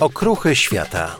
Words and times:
Okruchy 0.00 0.56
świata. 0.56 1.16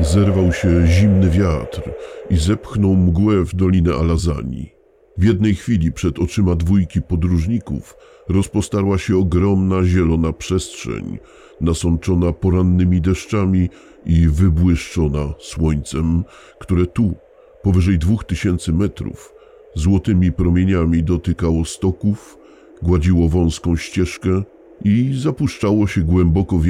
Zerwał 0.00 0.52
się 0.52 0.86
zimny 0.86 1.30
wiatr 1.30 1.82
i 2.30 2.36
zepchnął 2.36 2.94
mgłę 2.94 3.44
w 3.44 3.54
dolinę 3.54 3.94
Alazani. 3.94 4.72
W 5.18 5.24
jednej 5.24 5.54
chwili 5.54 5.92
przed 5.92 6.18
oczyma 6.18 6.54
dwójki 6.54 7.02
podróżników 7.02 7.96
rozpostarła 8.28 8.98
się 8.98 9.18
ogromna 9.18 9.84
zielona 9.84 10.32
przestrzeń, 10.32 11.18
nasączona 11.60 12.32
porannymi 12.32 13.00
deszczami 13.00 13.68
i 14.06 14.28
wybłyszczona 14.28 15.34
słońcem, 15.38 16.24
które 16.58 16.86
tu, 16.86 17.14
powyżej 17.62 17.98
dwóch 17.98 18.24
tysięcy 18.24 18.72
metrów, 18.72 19.32
złotymi 19.74 20.32
promieniami 20.32 21.02
dotykało 21.02 21.64
stoków, 21.64 22.38
gładziło 22.82 23.28
wąską 23.28 23.76
ścieżkę 23.76 24.42
i 24.84 25.14
zapuszczało 25.20 25.86
się 25.86 26.00
głęboko 26.00 26.58
w 26.58 26.66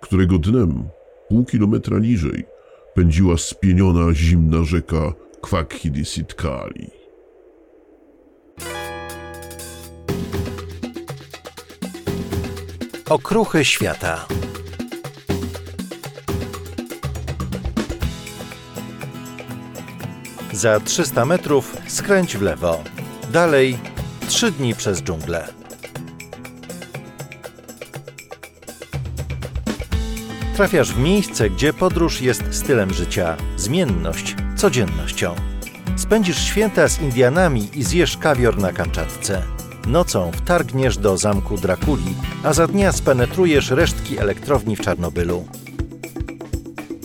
którego 0.00 0.38
dnem, 0.38 0.88
pół 1.28 1.44
kilometra 1.44 1.98
niżej, 1.98 2.44
pędziła 2.94 3.38
spieniona 3.38 4.14
zimna 4.14 4.64
rzeka 4.64 5.12
Kwakhidisitkali. 5.40 6.90
Okruchy 13.08 13.64
świata. 13.64 14.26
Za 20.52 20.80
300 20.80 21.24
metrów 21.24 21.76
skręć 21.86 22.36
w 22.36 22.42
lewo. 22.42 22.84
Dalej 23.32 23.78
3 24.28 24.50
dni 24.52 24.74
przez 24.74 25.02
dżunglę. 25.02 25.61
Trafiasz 30.56 30.92
w 30.92 30.98
miejsce, 30.98 31.50
gdzie 31.50 31.72
podróż 31.72 32.20
jest 32.20 32.42
stylem 32.50 32.94
życia, 32.94 33.36
zmienność 33.56 34.36
codziennością. 34.56 35.34
Spędzisz 35.96 36.38
święta 36.38 36.88
z 36.88 37.00
Indianami 37.00 37.68
i 37.74 37.82
zjesz 37.82 38.16
kawior 38.16 38.58
na 38.58 38.72
Kamczatce. 38.72 39.42
Nocą 39.86 40.32
wtargniesz 40.32 40.98
do 40.98 41.16
zamku 41.16 41.56
Drakuli, 41.56 42.14
a 42.44 42.52
za 42.52 42.66
dnia 42.66 42.92
spenetrujesz 42.92 43.70
resztki 43.70 44.18
elektrowni 44.18 44.76
w 44.76 44.80
Czarnobylu. 44.80 45.44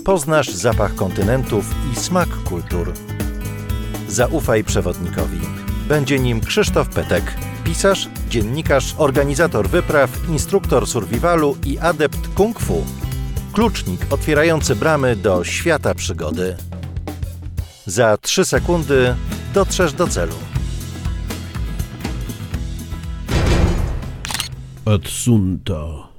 Poznasz 0.05 0.49
zapach 0.49 0.95
kontynentów 0.95 1.75
i 1.93 1.99
smak 1.99 2.29
kultur. 2.29 2.93
Zaufaj 4.07 4.63
przewodnikowi. 4.63 5.39
Będzie 5.87 6.19
nim 6.19 6.41
Krzysztof 6.41 6.89
Petek, 6.89 7.23
pisarz, 7.63 8.09
dziennikarz, 8.29 8.95
organizator 8.97 9.69
wypraw, 9.69 10.29
instruktor 10.29 10.87
survivalu 10.87 11.57
i 11.65 11.79
adept 11.79 12.27
kung 12.35 12.59
fu. 12.59 12.85
Klucznik 13.57 14.13
otwierający 14.13 14.75
bramy 14.75 15.15
do 15.15 15.43
świata 15.43 15.95
przygody. 15.95 16.55
Za 17.85 18.17
3 18.17 18.45
sekundy 18.45 19.15
dotrzesz 19.53 19.93
do 19.93 20.07
celu. 20.07 20.33
Adsunta. 24.85 26.09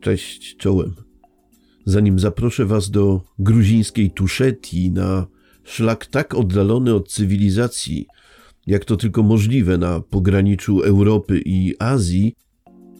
Cześć 0.00 0.56
czołem. 0.56 0.94
Zanim 1.84 2.18
zaproszę 2.18 2.66
was 2.66 2.90
do 2.90 3.20
gruzińskiej 3.38 4.10
Tuszeti 4.10 4.90
na 4.90 5.26
szlak 5.64 6.06
tak 6.06 6.34
oddalony 6.34 6.94
od 6.94 7.08
cywilizacji, 7.08 8.06
jak 8.66 8.84
to 8.84 8.96
tylko 8.96 9.22
możliwe 9.22 9.78
na 9.78 10.00
pograniczu 10.00 10.80
Europy 10.80 11.42
i 11.44 11.74
Azji, 11.78 12.34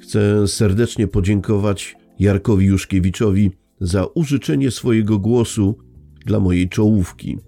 chcę 0.00 0.48
serdecznie 0.48 1.06
podziękować 1.06 2.00
Jarkowi 2.21 2.67
Juszkiewiczowi 2.67 3.51
za 3.81 4.07
użyczenie 4.07 4.71
swojego 4.71 5.19
głosu 5.19 5.78
dla 6.27 6.41
mojej 6.41 6.69
czołówki. 6.69 7.39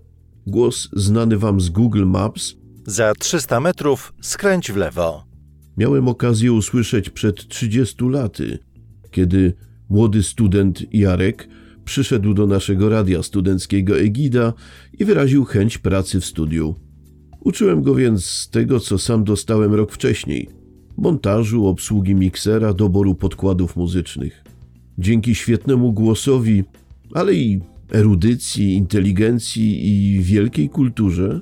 Głos 0.46 0.88
znany 0.92 1.36
wam 1.38 1.60
z 1.60 1.68
Google 1.68 2.06
Maps. 2.06 2.56
Za 2.86 3.12
300 3.18 3.60
metrów 3.60 4.14
skręć 4.20 4.72
w 4.72 4.76
lewo. 4.76 5.24
Miałem 5.76 6.08
okazję 6.08 6.52
usłyszeć 6.52 7.10
przed 7.10 7.48
30 7.48 8.04
laty, 8.04 8.58
kiedy 9.10 9.52
młody 9.88 10.22
student 10.22 10.94
Jarek 10.94 11.48
przyszedł 11.84 12.34
do 12.34 12.46
naszego 12.46 12.88
radia 12.88 13.22
studenckiego 13.22 14.00
Egida 14.00 14.52
i 14.98 15.04
wyraził 15.04 15.44
chęć 15.44 15.78
pracy 15.78 16.20
w 16.20 16.24
studiu. 16.24 16.74
Uczyłem 17.40 17.82
go 17.82 17.94
więc 17.94 18.24
z 18.24 18.50
tego, 18.50 18.80
co 18.80 18.98
sam 18.98 19.24
dostałem 19.24 19.74
rok 19.74 19.92
wcześniej: 19.92 20.48
montażu, 20.96 21.66
obsługi 21.66 22.14
miksera, 22.14 22.72
doboru 22.72 23.14
podkładów 23.14 23.76
muzycznych. 23.76 24.51
Dzięki 24.98 25.34
świetnemu 25.34 25.92
głosowi, 25.92 26.64
ale 27.14 27.34
i 27.34 27.60
erudycji, 27.92 28.74
inteligencji 28.74 29.88
i 29.88 30.20
wielkiej 30.20 30.68
kulturze, 30.68 31.40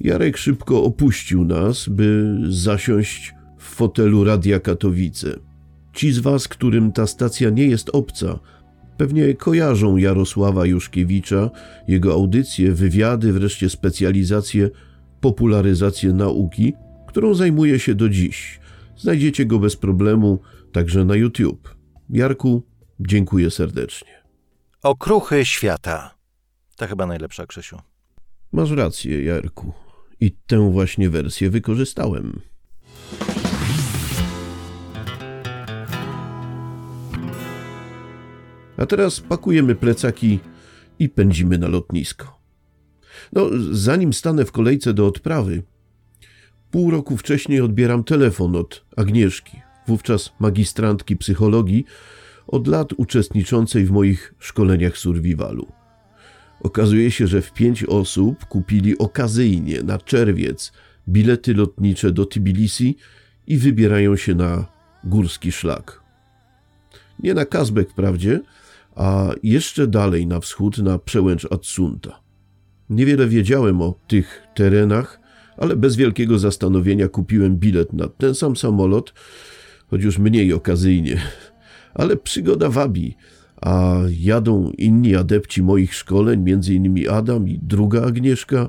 Jarek 0.00 0.36
szybko 0.36 0.84
opuścił 0.84 1.44
nas, 1.44 1.88
by 1.88 2.38
zasiąść 2.48 3.34
w 3.58 3.64
fotelu 3.64 4.24
Radia 4.24 4.60
Katowice. 4.60 5.38
Ci 5.92 6.12
z 6.12 6.18
Was, 6.18 6.48
którym 6.48 6.92
ta 6.92 7.06
stacja 7.06 7.50
nie 7.50 7.66
jest 7.66 7.90
obca, 7.92 8.38
pewnie 8.96 9.34
kojarzą 9.34 9.96
Jarosława 9.96 10.66
Juszkiewicza, 10.66 11.50
jego 11.88 12.12
audycje, 12.12 12.72
wywiady, 12.72 13.32
wreszcie 13.32 13.70
specjalizację, 13.70 14.70
popularyzację 15.20 16.12
nauki, 16.12 16.72
którą 17.08 17.34
zajmuje 17.34 17.78
się 17.78 17.94
do 17.94 18.08
dziś. 18.08 18.60
Znajdziecie 18.96 19.46
go 19.46 19.58
bez 19.58 19.76
problemu 19.76 20.38
także 20.72 21.04
na 21.04 21.16
YouTube. 21.16 21.76
Jarku, 22.10 22.62
dziękuję 23.00 23.50
serdecznie. 23.50 24.22
Okruchy 24.82 25.44
świata. 25.44 26.14
To 26.76 26.86
chyba 26.86 27.06
najlepsza, 27.06 27.46
Krzysiu. 27.46 27.78
Masz 28.52 28.70
rację, 28.70 29.24
Jarku. 29.24 29.72
I 30.20 30.32
tę 30.46 30.72
właśnie 30.72 31.10
wersję 31.10 31.50
wykorzystałem. 31.50 32.40
A 38.76 38.86
teraz 38.86 39.20
pakujemy 39.20 39.74
plecaki 39.74 40.40
i 40.98 41.08
pędzimy 41.08 41.58
na 41.58 41.68
lotnisko. 41.68 42.40
No, 43.32 43.46
zanim 43.70 44.12
stanę 44.12 44.44
w 44.44 44.52
kolejce 44.52 44.94
do 44.94 45.06
odprawy, 45.06 45.62
pół 46.70 46.90
roku 46.90 47.16
wcześniej 47.16 47.60
odbieram 47.60 48.04
telefon 48.04 48.56
od 48.56 48.84
Agnieszki, 48.96 49.60
wówczas 49.86 50.32
magistrantki 50.40 51.16
psychologii, 51.16 51.84
od 52.48 52.66
lat 52.66 52.92
uczestniczącej 52.96 53.84
w 53.84 53.90
moich 53.90 54.34
szkoleniach 54.38 54.98
survivalu. 54.98 55.66
Okazuje 56.62 57.10
się, 57.10 57.26
że 57.26 57.42
w 57.42 57.52
pięć 57.52 57.84
osób 57.84 58.44
kupili 58.44 58.98
okazyjnie 58.98 59.82
na 59.82 59.98
czerwiec 59.98 60.72
bilety 61.08 61.54
lotnicze 61.54 62.12
do 62.12 62.26
Tbilisi 62.26 62.96
i 63.46 63.58
wybierają 63.58 64.16
się 64.16 64.34
na 64.34 64.66
górski 65.04 65.52
szlak. 65.52 66.00
Nie 67.18 67.34
na 67.34 67.44
Kazbek 67.44 67.90
wprawdzie, 67.90 68.40
a 68.96 69.30
jeszcze 69.42 69.86
dalej 69.86 70.26
na 70.26 70.40
wschód 70.40 70.78
na 70.78 70.98
przełęcz 70.98 71.52
Adsunta. 71.52 72.20
Niewiele 72.90 73.28
wiedziałem 73.28 73.82
o 73.82 73.94
tych 74.06 74.42
terenach, 74.54 75.20
ale 75.56 75.76
bez 75.76 75.96
wielkiego 75.96 76.38
zastanowienia 76.38 77.08
kupiłem 77.08 77.56
bilet 77.56 77.92
na 77.92 78.08
ten 78.08 78.34
sam 78.34 78.56
samolot, 78.56 79.14
choć 79.90 80.02
już 80.02 80.18
mniej 80.18 80.52
okazyjnie. 80.52 81.20
Ale 81.94 82.16
przygoda 82.16 82.68
wabi, 82.68 83.16
a 83.62 83.96
jadą 84.20 84.70
inni 84.78 85.16
adepci 85.16 85.62
moich 85.62 85.94
szkoleń, 85.94 86.44
innymi 86.68 87.08
Adam 87.08 87.48
i 87.48 87.58
druga 87.62 88.02
Agnieszka, 88.02 88.68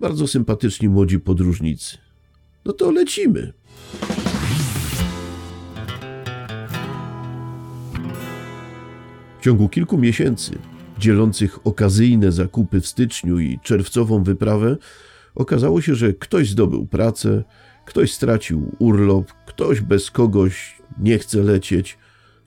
bardzo 0.00 0.26
sympatyczni 0.26 0.88
młodzi 0.88 1.20
podróżnicy. 1.20 1.98
No 2.64 2.72
to 2.72 2.90
lecimy. 2.90 3.52
W 9.40 9.44
ciągu 9.44 9.68
kilku 9.68 9.98
miesięcy, 9.98 10.58
dzielących 10.98 11.66
okazyjne 11.66 12.32
zakupy 12.32 12.80
w 12.80 12.86
styczniu 12.86 13.38
i 13.38 13.58
czerwcową 13.62 14.22
wyprawę, 14.22 14.76
okazało 15.34 15.80
się, 15.80 15.94
że 15.94 16.12
ktoś 16.12 16.50
zdobył 16.50 16.86
pracę, 16.86 17.44
ktoś 17.84 18.12
stracił 18.12 18.76
urlop, 18.78 19.32
ktoś 19.46 19.80
bez 19.80 20.10
kogoś 20.10 20.78
nie 20.98 21.18
chce 21.18 21.42
lecieć 21.42 21.98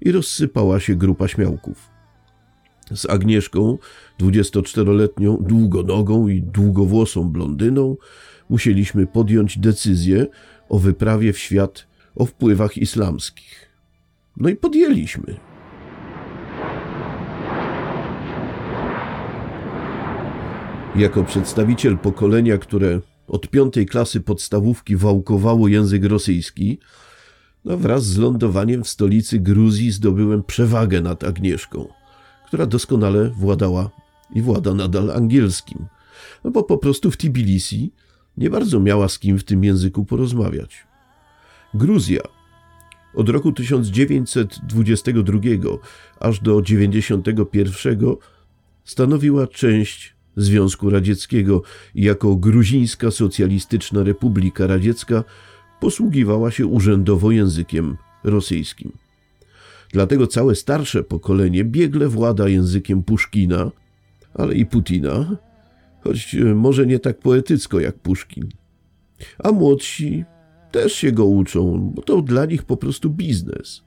i 0.01 0.11
rozsypała 0.11 0.79
się 0.79 0.95
grupa 0.95 1.27
śmiałków. 1.27 1.89
Z 2.95 3.09
Agnieszką, 3.09 3.77
24-letnią, 4.19 5.37
długonogą 5.41 6.27
i 6.27 6.41
długowłosą 6.41 7.29
blondyną, 7.29 7.97
musieliśmy 8.49 9.07
podjąć 9.07 9.57
decyzję 9.57 10.27
o 10.69 10.79
wyprawie 10.79 11.33
w 11.33 11.37
świat 11.37 11.87
o 12.15 12.25
wpływach 12.25 12.77
islamskich. 12.77 13.69
No 14.37 14.49
i 14.49 14.55
podjęliśmy. 14.55 15.35
Jako 20.95 21.23
przedstawiciel 21.23 21.97
pokolenia, 21.97 22.57
które 22.57 23.01
od 23.27 23.49
piątej 23.49 23.85
klasy 23.85 24.21
podstawówki 24.21 24.95
wałkowało 24.95 25.67
język 25.67 26.05
rosyjski, 26.05 26.79
No, 27.65 27.77
wraz 27.77 28.05
z 28.05 28.17
lądowaniem 28.17 28.83
w 28.83 28.89
stolicy 28.89 29.39
Gruzji 29.39 29.91
zdobyłem 29.91 30.43
przewagę 30.43 31.01
nad 31.01 31.23
Agnieszką, 31.23 31.87
która 32.47 32.65
doskonale 32.65 33.29
władała 33.29 33.89
i 34.35 34.41
włada 34.41 34.73
nadal 34.73 35.11
angielskim. 35.11 35.85
No 36.43 36.51
bo 36.51 36.63
po 36.63 36.77
prostu 36.77 37.11
w 37.11 37.17
Tbilisi 37.17 37.91
nie 38.37 38.49
bardzo 38.49 38.79
miała 38.79 39.09
z 39.09 39.19
kim 39.19 39.39
w 39.39 39.43
tym 39.43 39.63
języku 39.63 40.05
porozmawiać. 40.05 40.87
Gruzja 41.73 42.21
od 43.13 43.29
roku 43.29 43.51
1922 43.51 45.39
aż 46.19 46.39
do 46.39 46.61
1991 46.61 48.15
stanowiła 48.83 49.47
część 49.47 50.15
Związku 50.35 50.89
Radzieckiego 50.89 51.61
i 51.95 52.03
jako 52.03 52.35
Gruzińska 52.35 53.11
Socjalistyczna 53.11 54.03
Republika 54.03 54.67
Radziecka 54.67 55.23
posługiwała 55.79 56.51
się 56.51 56.65
urzędowo 56.65 57.31
językiem 57.31 57.97
rosyjskim. 58.23 58.91
Dlatego 59.93 60.27
całe 60.27 60.55
starsze 60.55 61.03
pokolenie 61.03 61.63
biegle 61.63 62.07
włada 62.07 62.47
językiem 62.47 63.03
Puszkina, 63.03 63.71
ale 64.33 64.55
i 64.55 64.65
Putina, 64.65 65.37
choć 66.03 66.35
e, 66.35 66.55
może 66.55 66.85
nie 66.85 66.99
tak 66.99 67.19
poetycko 67.19 67.79
jak 67.79 67.99
Puszkin. 67.99 68.49
A 69.43 69.51
młodsi 69.51 70.25
też 70.71 70.93
się 70.93 71.11
go 71.11 71.25
uczą, 71.25 71.91
bo 71.95 72.01
to 72.01 72.21
dla 72.21 72.45
nich 72.45 72.63
po 72.63 72.77
prostu 72.77 73.09
biznes. 73.09 73.81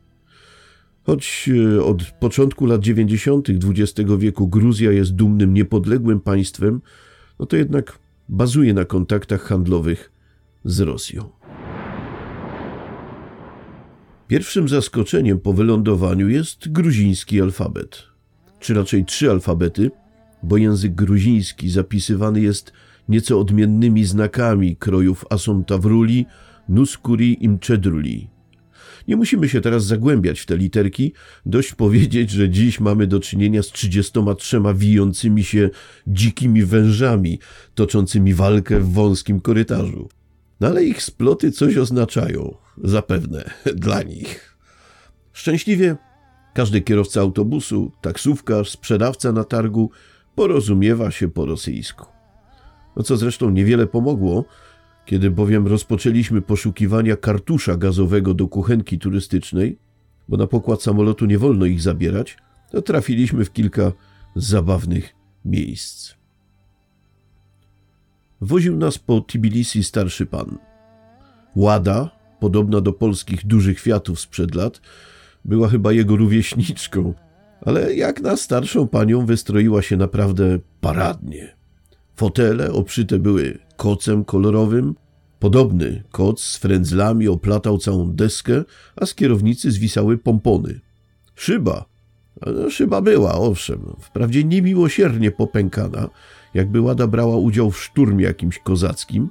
Choć 1.04 1.50
e, 1.76 1.84
od 1.84 2.02
początku 2.02 2.66
lat 2.66 2.80
90. 2.80 3.48
XX 3.50 4.10
wieku 4.18 4.48
Gruzja 4.48 4.92
jest 4.92 5.14
dumnym, 5.14 5.54
niepodległym 5.54 6.20
państwem, 6.20 6.80
no 7.38 7.46
to 7.46 7.56
jednak 7.56 7.98
bazuje 8.28 8.74
na 8.74 8.84
kontaktach 8.84 9.42
handlowych 9.42 10.12
z 10.64 10.80
Rosją. 10.80 11.41
Pierwszym 14.32 14.69
zaskoczeniem 14.69 15.40
po 15.40 15.52
wylądowaniu 15.52 16.29
jest 16.29 16.69
gruziński 16.69 17.40
alfabet, 17.40 18.02
czy 18.61 18.75
raczej 18.75 19.05
trzy 19.05 19.31
alfabety, 19.31 19.90
bo 20.43 20.56
język 20.56 20.94
gruziński 20.94 21.70
zapisywany 21.70 22.40
jest 22.40 22.73
nieco 23.08 23.40
odmiennymi 23.40 24.05
znakami 24.05 24.76
krojów 24.76 25.25
Asomtawruli, 25.31 26.26
Nuskuri 26.69 27.44
i 27.44 27.49
Mczedruli. 27.49 28.29
Nie 29.08 29.17
musimy 29.17 29.49
się 29.49 29.61
teraz 29.61 29.84
zagłębiać 29.84 30.40
w 30.40 30.46
te 30.46 30.56
literki, 30.56 31.12
dość 31.46 31.75
powiedzieć, 31.75 32.31
że 32.31 32.50
dziś 32.50 32.81
mamy 32.81 33.06
do 33.06 33.20
czynienia 33.20 33.62
z 33.62 33.67
33 33.67 34.61
wijącymi 34.75 35.44
się 35.44 35.70
dzikimi 36.06 36.64
wężami, 36.64 37.38
toczącymi 37.75 38.35
walkę 38.35 38.81
w 38.81 38.93
wąskim 38.93 39.40
korytarzu. 39.40 40.08
No 40.61 40.69
ale 40.69 40.85
ich 40.85 41.02
sploty 41.02 41.52
coś 41.52 41.76
oznaczają, 41.76 42.62
zapewne 42.78 43.50
dla 43.74 44.02
nich. 44.02 44.56
Szczęśliwie 45.32 45.96
każdy 46.54 46.80
kierowca 46.80 47.20
autobusu, 47.20 47.92
taksówkarz, 48.00 48.70
sprzedawca 48.70 49.32
na 49.32 49.44
targu 49.44 49.90
porozumiewa 50.34 51.10
się 51.10 51.28
po 51.28 51.46
rosyjsku. 51.46 52.06
No 52.96 53.02
co 53.02 53.16
zresztą 53.16 53.50
niewiele 53.50 53.86
pomogło, 53.86 54.44
kiedy 55.06 55.30
bowiem 55.30 55.66
rozpoczęliśmy 55.66 56.42
poszukiwania 56.42 57.16
kartusza 57.16 57.76
gazowego 57.76 58.34
do 58.34 58.48
kuchenki 58.48 58.98
turystycznej, 58.98 59.78
bo 60.28 60.36
na 60.36 60.46
pokład 60.46 60.82
samolotu 60.82 61.26
nie 61.26 61.38
wolno 61.38 61.66
ich 61.66 61.80
zabierać, 61.80 62.36
to 62.70 62.82
trafiliśmy 62.82 63.44
w 63.44 63.52
kilka 63.52 63.92
zabawnych 64.36 65.14
miejsc. 65.44 66.14
Woził 68.40 68.76
nas 68.76 68.98
po 68.98 69.20
Tbilisi 69.20 69.84
starszy 69.84 70.26
pan. 70.26 70.58
Łada, 71.56 72.10
podobna 72.42 72.80
do 72.80 72.92
polskich 72.92 73.46
dużych 73.46 73.76
kwiatów 73.76 74.20
sprzed 74.20 74.54
lat, 74.54 74.80
była 75.44 75.68
chyba 75.68 75.92
jego 75.92 76.16
rówieśniczką, 76.16 77.14
ale 77.66 77.94
jak 77.94 78.20
na 78.20 78.36
starszą 78.36 78.88
panią 78.88 79.26
wystroiła 79.26 79.82
się 79.82 79.96
naprawdę 79.96 80.58
paradnie. 80.80 81.56
Fotele 82.16 82.72
obszyte 82.72 83.18
były 83.18 83.58
kocem 83.76 84.24
kolorowym. 84.24 84.94
Podobny 85.38 86.02
koc 86.10 86.42
z 86.42 86.56
frędzlami 86.56 87.28
oplatał 87.28 87.78
całą 87.78 88.12
deskę, 88.12 88.64
a 88.96 89.06
z 89.06 89.14
kierownicy 89.14 89.70
zwisały 89.70 90.18
pompony. 90.18 90.80
Szyba. 91.34 91.84
No, 92.46 92.70
szyba 92.70 93.00
była, 93.00 93.34
owszem, 93.34 93.80
wprawdzie 94.00 94.44
niemiłosiernie 94.44 95.30
popękana, 95.30 96.08
jakby 96.54 96.80
Łada 96.80 97.06
brała 97.06 97.36
udział 97.36 97.70
w 97.70 97.82
szturmie 97.82 98.24
jakimś 98.24 98.58
kozackim, 98.58 99.28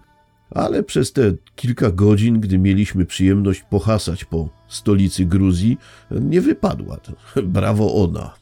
ale 0.52 0.84
przez 0.84 1.14
te 1.14 1.34
kilka 1.56 1.92
godzin, 1.92 2.40
gdy 2.40 2.58
mieliśmy 2.58 3.06
przyjemność 3.06 3.64
pohasać 3.70 4.26
po 4.26 4.50
stolicy 4.68 5.26
Gruzji, 5.26 5.78
nie 6.12 6.42
wypadła. 6.42 6.98
Brawo 7.44 8.04
ona. 8.04 8.34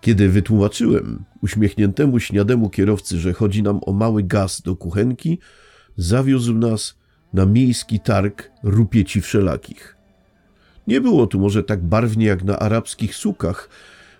Kiedy 0.00 0.28
wytłumaczyłem 0.28 1.24
uśmiechniętemu 1.42 2.20
śniademu 2.20 2.70
kierowcy, 2.70 3.18
że 3.18 3.32
chodzi 3.32 3.62
nam 3.62 3.80
o 3.86 3.92
mały 3.92 4.22
gaz 4.22 4.62
do 4.62 4.76
kuchenki, 4.76 5.38
zawiózł 5.96 6.54
nas 6.54 6.96
na 7.32 7.46
miejski 7.46 8.00
targ 8.00 8.50
rupieci 8.62 9.20
wszelakich. 9.20 9.96
Nie 10.86 11.00
było 11.00 11.26
tu 11.26 11.40
może 11.40 11.62
tak 11.62 11.84
barwnie 11.84 12.26
jak 12.26 12.44
na 12.44 12.58
arabskich 12.58 13.14
sukach, 13.14 13.68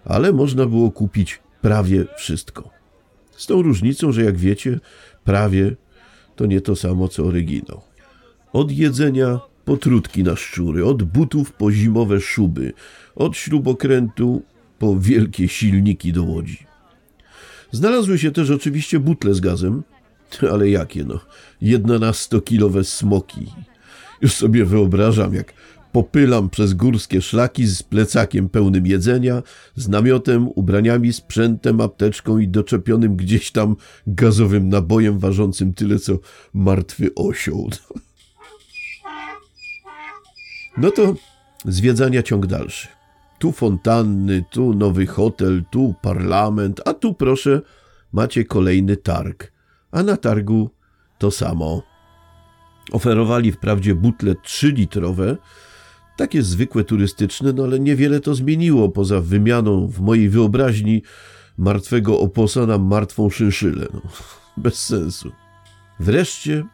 ale 0.05 0.33
można 0.33 0.67
było 0.67 0.91
kupić 0.91 1.41
prawie 1.63 2.05
wszystko. 2.17 2.71
Z 3.37 3.47
tą 3.47 3.63
różnicą, 3.63 4.13
że 4.13 4.25
jak 4.25 4.37
wiecie, 4.37 4.81
prawie 5.25 5.77
to 6.37 6.47
nie 6.47 6.61
to 6.61 6.77
samo 6.77 7.09
co 7.09 7.25
oryginał. 7.25 7.81
Od 8.53 8.71
jedzenia 8.71 9.41
po 9.65 9.77
trutki 9.77 10.23
na 10.23 10.37
szczury, 10.37 10.85
od 10.85 11.03
butów 11.03 11.53
po 11.53 11.73
zimowe 11.73 12.21
szuby, 12.21 12.73
od 13.15 13.37
śrubokrętu 13.37 14.43
po 14.79 15.01
wielkie 15.01 15.49
silniki 15.49 16.13
do 16.13 16.23
łodzi. 16.23 16.67
Znalazły 17.73 18.19
się 18.19 18.31
też 18.31 18.51
oczywiście 18.51 19.01
butle 19.01 19.35
z 19.35 19.41
gazem, 19.41 19.83
ale 20.53 20.71
jakie 20.71 21.05
no, 21.05 21.21
jedna 21.61 21.99
na 21.99 22.13
stokilowe 22.13 22.85
smoki. 22.85 23.47
Już 24.23 24.33
sobie 24.33 24.65
wyobrażam, 24.65 25.35
jak 25.35 25.53
popylam 25.95 26.51
przez 26.51 26.75
górskie 26.75 27.23
szlaki 27.23 27.67
z 27.67 27.83
plecakiem 27.83 28.49
pełnym 28.49 28.87
jedzenia, 28.87 29.43
z 29.75 29.89
namiotem, 29.89 30.49
ubraniami, 30.49 31.13
sprzętem, 31.13 31.81
apteczką 31.81 32.39
i 32.39 32.49
doczepionym 32.49 33.17
gdzieś 33.17 33.53
tam 33.53 33.77
gazowym 34.07 34.69
nabojem 34.69 35.19
ważącym 35.19 35.75
tyle 35.75 35.99
co 35.99 36.19
martwy 36.55 37.15
osioł. 37.15 37.71
No 40.77 40.91
to 40.91 41.15
zwiedzania 41.65 42.23
ciąg 42.23 42.47
dalszy. 42.47 42.89
Tu 43.39 43.53
fontanny, 43.53 44.45
tu 44.51 44.75
nowy 44.75 45.07
hotel, 45.07 45.65
tu 45.71 45.95
parlament, 46.03 46.81
a 46.85 46.95
tu 46.95 47.15
proszę, 47.15 47.61
macie 48.13 48.45
kolejny 48.45 48.97
targ. 48.97 49.53
A 49.91 50.03
na 50.03 50.17
targu 50.17 50.71
to 51.19 51.31
samo. 51.31 51.83
Oferowali 52.93 53.53
wprawdzie 53.53 53.95
butle 53.95 54.33
3-litrowe, 54.33 55.37
takie 56.17 56.43
zwykłe 56.43 56.85
turystyczne, 56.85 57.53
no 57.53 57.65
ale 57.65 57.81
niewiele 57.81 58.21
to 58.21 58.35
zmieniło 58.35 58.89
poza 58.89 59.21
wymianą 59.21 59.87
w 59.89 60.01
mojej 60.01 60.29
wyobraźni 60.29 61.03
martwego 61.59 62.21
oposa 62.21 62.67
na 62.67 62.79
martwą 62.79 63.31
szynszylę. 63.31 63.87
No, 63.95 64.01
bez 64.63 64.75
sensu. 64.75 65.33
Wreszcie 66.01 66.65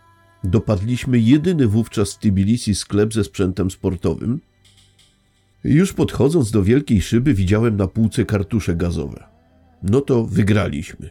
dopadliśmy 0.45 1.19
jedyny 1.19 1.67
wówczas 1.67 2.15
w 2.15 2.19
Tbilisi 2.19 2.75
sklep 2.75 3.15
ze 3.15 3.25
sprzętem 3.25 3.71
sportowym. 3.71 4.41
Już 5.65 5.93
podchodząc 5.93 6.51
do 6.51 6.63
wielkiej 6.63 7.03
szyby 7.03 7.35
widziałem 7.35 7.77
na 7.77 7.87
półce 7.87 8.25
kartusze 8.25 8.77
gazowe. 8.77 9.25
No 9.83 10.01
to 10.01 10.25
wygraliśmy. 10.25 11.11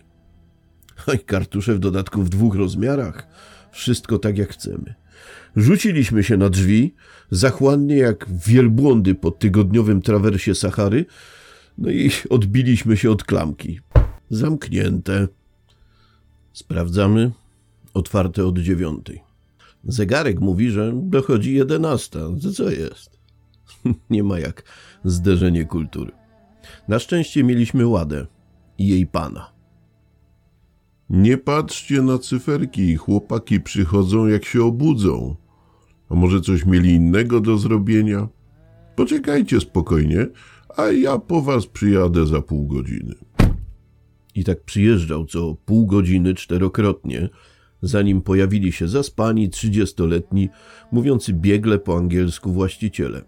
A 1.08 1.14
i 1.20 1.20
kartusze 1.20 1.76
w 1.76 1.80
dodatku 1.80 2.24
w 2.24 2.30
dwóch 2.30 2.56
rozmiarach. 2.56 3.28
Wszystko 3.72 4.20
tak 4.20 4.38
jak 4.38 4.50
chcemy. 4.50 4.96
Rzuciliśmy 5.56 6.24
się 6.24 6.38
na 6.38 6.50
drzwi, 6.50 6.94
zachłannie 7.32 7.96
jak 7.96 8.26
wielbłądy 8.46 9.16
po 9.16 9.32
tygodniowym 9.32 10.02
trawersie 10.02 10.56
Sahary, 10.56 11.06
no 11.78 11.92
i 11.92 12.12
odbiliśmy 12.30 12.98
się 12.98 13.12
od 13.12 13.24
klamki. 13.24 13.80
Zamknięte. 14.30 15.28
Sprawdzamy. 16.54 17.32
Otwarte 17.94 18.46
od 18.46 18.60
dziewiątej. 18.60 19.22
Zegarek 19.84 20.40
mówi, 20.40 20.70
że 20.70 20.92
dochodzi 20.96 21.54
jedenasta. 21.54 22.20
Co 22.56 22.70
jest? 22.70 23.20
Nie 24.10 24.24
ma 24.24 24.40
jak 24.40 24.64
zderzenie 25.04 25.66
kultury. 25.66 26.12
Na 26.88 27.00
szczęście 27.00 27.44
mieliśmy 27.44 27.88
ładę 27.88 28.28
i 28.78 28.88
jej 28.88 29.08
pana. 29.08 29.59
Nie 31.10 31.38
patrzcie 31.38 32.02
na 32.02 32.18
cyferki, 32.18 32.96
chłopaki 32.96 33.62
przychodzą 33.62 34.28
jak 34.28 34.46
się 34.46 34.64
obudzą. 34.64 35.36
A 36.10 36.16
może 36.16 36.42
coś 36.42 36.66
mieli 36.66 36.90
innego 36.90 37.42
do 37.42 37.58
zrobienia? 37.58 38.28
Poczekajcie 38.96 39.62
spokojnie, 39.62 40.28
a 40.78 40.86
ja 40.86 41.18
po 41.18 41.42
was 41.42 41.68
przyjadę 41.68 42.28
za 42.28 42.42
pół 42.42 42.68
godziny. 42.68 43.16
I 44.36 44.44
tak 44.44 44.64
przyjeżdżał 44.64 45.26
co 45.26 45.56
pół 45.66 45.86
godziny 45.86 46.34
czterokrotnie, 46.34 47.30
zanim 47.82 48.22
pojawili 48.22 48.72
się 48.72 48.88
zaspani, 48.88 49.50
trzydziestoletni, 49.50 50.50
mówiący 50.92 51.34
biegle 51.34 51.80
po 51.80 51.98
angielsku 51.98 52.52
właściciele. 52.52 53.22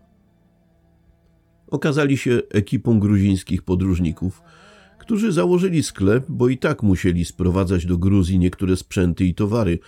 Okazali 1.68 2.18
się 2.18 2.42
ekipą 2.50 3.00
gruzińskich 3.00 3.64
podróżników, 3.64 4.42
którzy 5.02 5.32
założyli 5.32 5.84
sklep, 5.84 6.26
bo 6.30 6.50
i 6.50 6.58
tak 6.58 6.84
musieli 6.84 7.26
sprowadzać 7.26 7.86
do 7.86 7.98
Gruzji 7.98 8.40
niektóre 8.40 8.78
sprzęty 8.78 9.26
i 9.26 9.34
towary, 9.34 9.80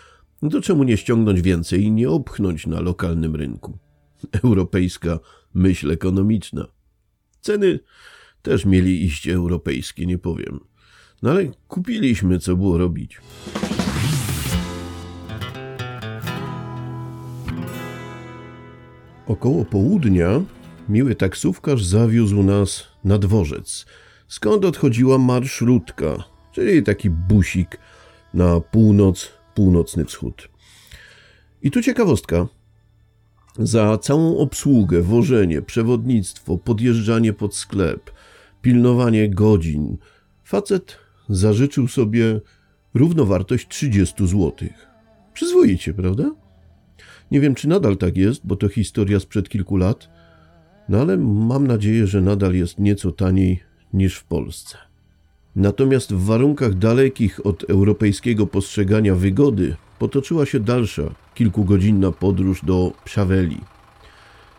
do 0.42 0.62
czemu 0.62 0.84
nie 0.84 0.98
ściągnąć 0.98 1.42
więcej 1.42 1.84
i 1.84 1.92
nie 1.92 2.10
obchnąć 2.10 2.68
na 2.68 2.82
lokalnym 2.82 3.36
rynku. 3.36 3.78
Europejska 4.44 5.20
myśl 5.54 5.92
ekonomiczna. 5.92 6.68
Ceny 7.42 7.80
też 8.42 8.66
mieli 8.66 9.06
iść 9.06 9.28
europejskie, 9.28 10.06
nie 10.06 10.18
powiem. 10.18 10.60
No 11.22 11.32
ale 11.32 11.52
kupiliśmy, 11.68 12.40
co 12.40 12.56
było 12.56 12.78
robić. 12.78 13.18
Około 19.28 19.66
południa 19.66 20.42
miły 20.90 21.16
taksówkarz 21.16 21.84
zawiózł 21.84 22.44
nas 22.44 22.88
na 23.04 23.18
dworzec, 23.18 23.86
skąd 24.34 24.66
odchodziła 24.66 25.18
marszrutka, 25.18 26.24
czyli 26.52 26.84
taki 26.84 27.10
busik 27.10 27.78
na 28.34 28.60
północ, 28.60 29.32
północny 29.56 30.06
wschód. 30.06 30.50
I 31.62 31.72
tu 31.72 31.82
ciekawostka. 31.82 32.48
Za 33.60 33.98
całą 33.98 34.38
obsługę, 34.38 35.02
wożenie, 35.02 35.62
przewodnictwo, 35.62 36.58
podjeżdżanie 36.58 37.34
pod 37.34 37.56
sklep, 37.56 38.12
pilnowanie 38.62 39.30
godzin, 39.30 39.98
facet 40.44 40.98
zażyczył 41.30 41.88
sobie 41.88 42.42
równowartość 42.94 43.68
30 43.68 44.28
zł. 44.28 44.52
Przyzwoicie, 45.34 45.94
prawda? 45.94 46.32
Nie 47.32 47.40
wiem, 47.40 47.56
czy 47.56 47.68
nadal 47.68 47.98
tak 47.98 48.18
jest, 48.18 48.42
bo 48.46 48.56
to 48.56 48.70
historia 48.70 49.20
sprzed 49.20 49.50
kilku 49.50 49.78
lat, 49.78 50.10
no 50.90 51.02
ale 51.02 51.18
mam 51.18 51.68
nadzieję, 51.68 52.08
że 52.08 52.22
nadal 52.22 52.54
jest 52.54 52.80
nieco 52.80 53.12
taniej 53.12 53.73
niż 53.94 54.16
w 54.16 54.24
Polsce. 54.24 54.78
Natomiast 55.56 56.14
w 56.14 56.26
warunkach 56.26 56.74
dalekich 56.74 57.46
od 57.46 57.64
europejskiego 57.64 58.48
postrzegania 58.48 59.16
wygody 59.16 59.76
potoczyła 60.00 60.46
się 60.46 60.60
dalsza, 60.60 61.04
kilkugodzinna 61.36 62.12
podróż 62.12 62.66
do 62.66 62.92
Pszaweli. 63.06 63.58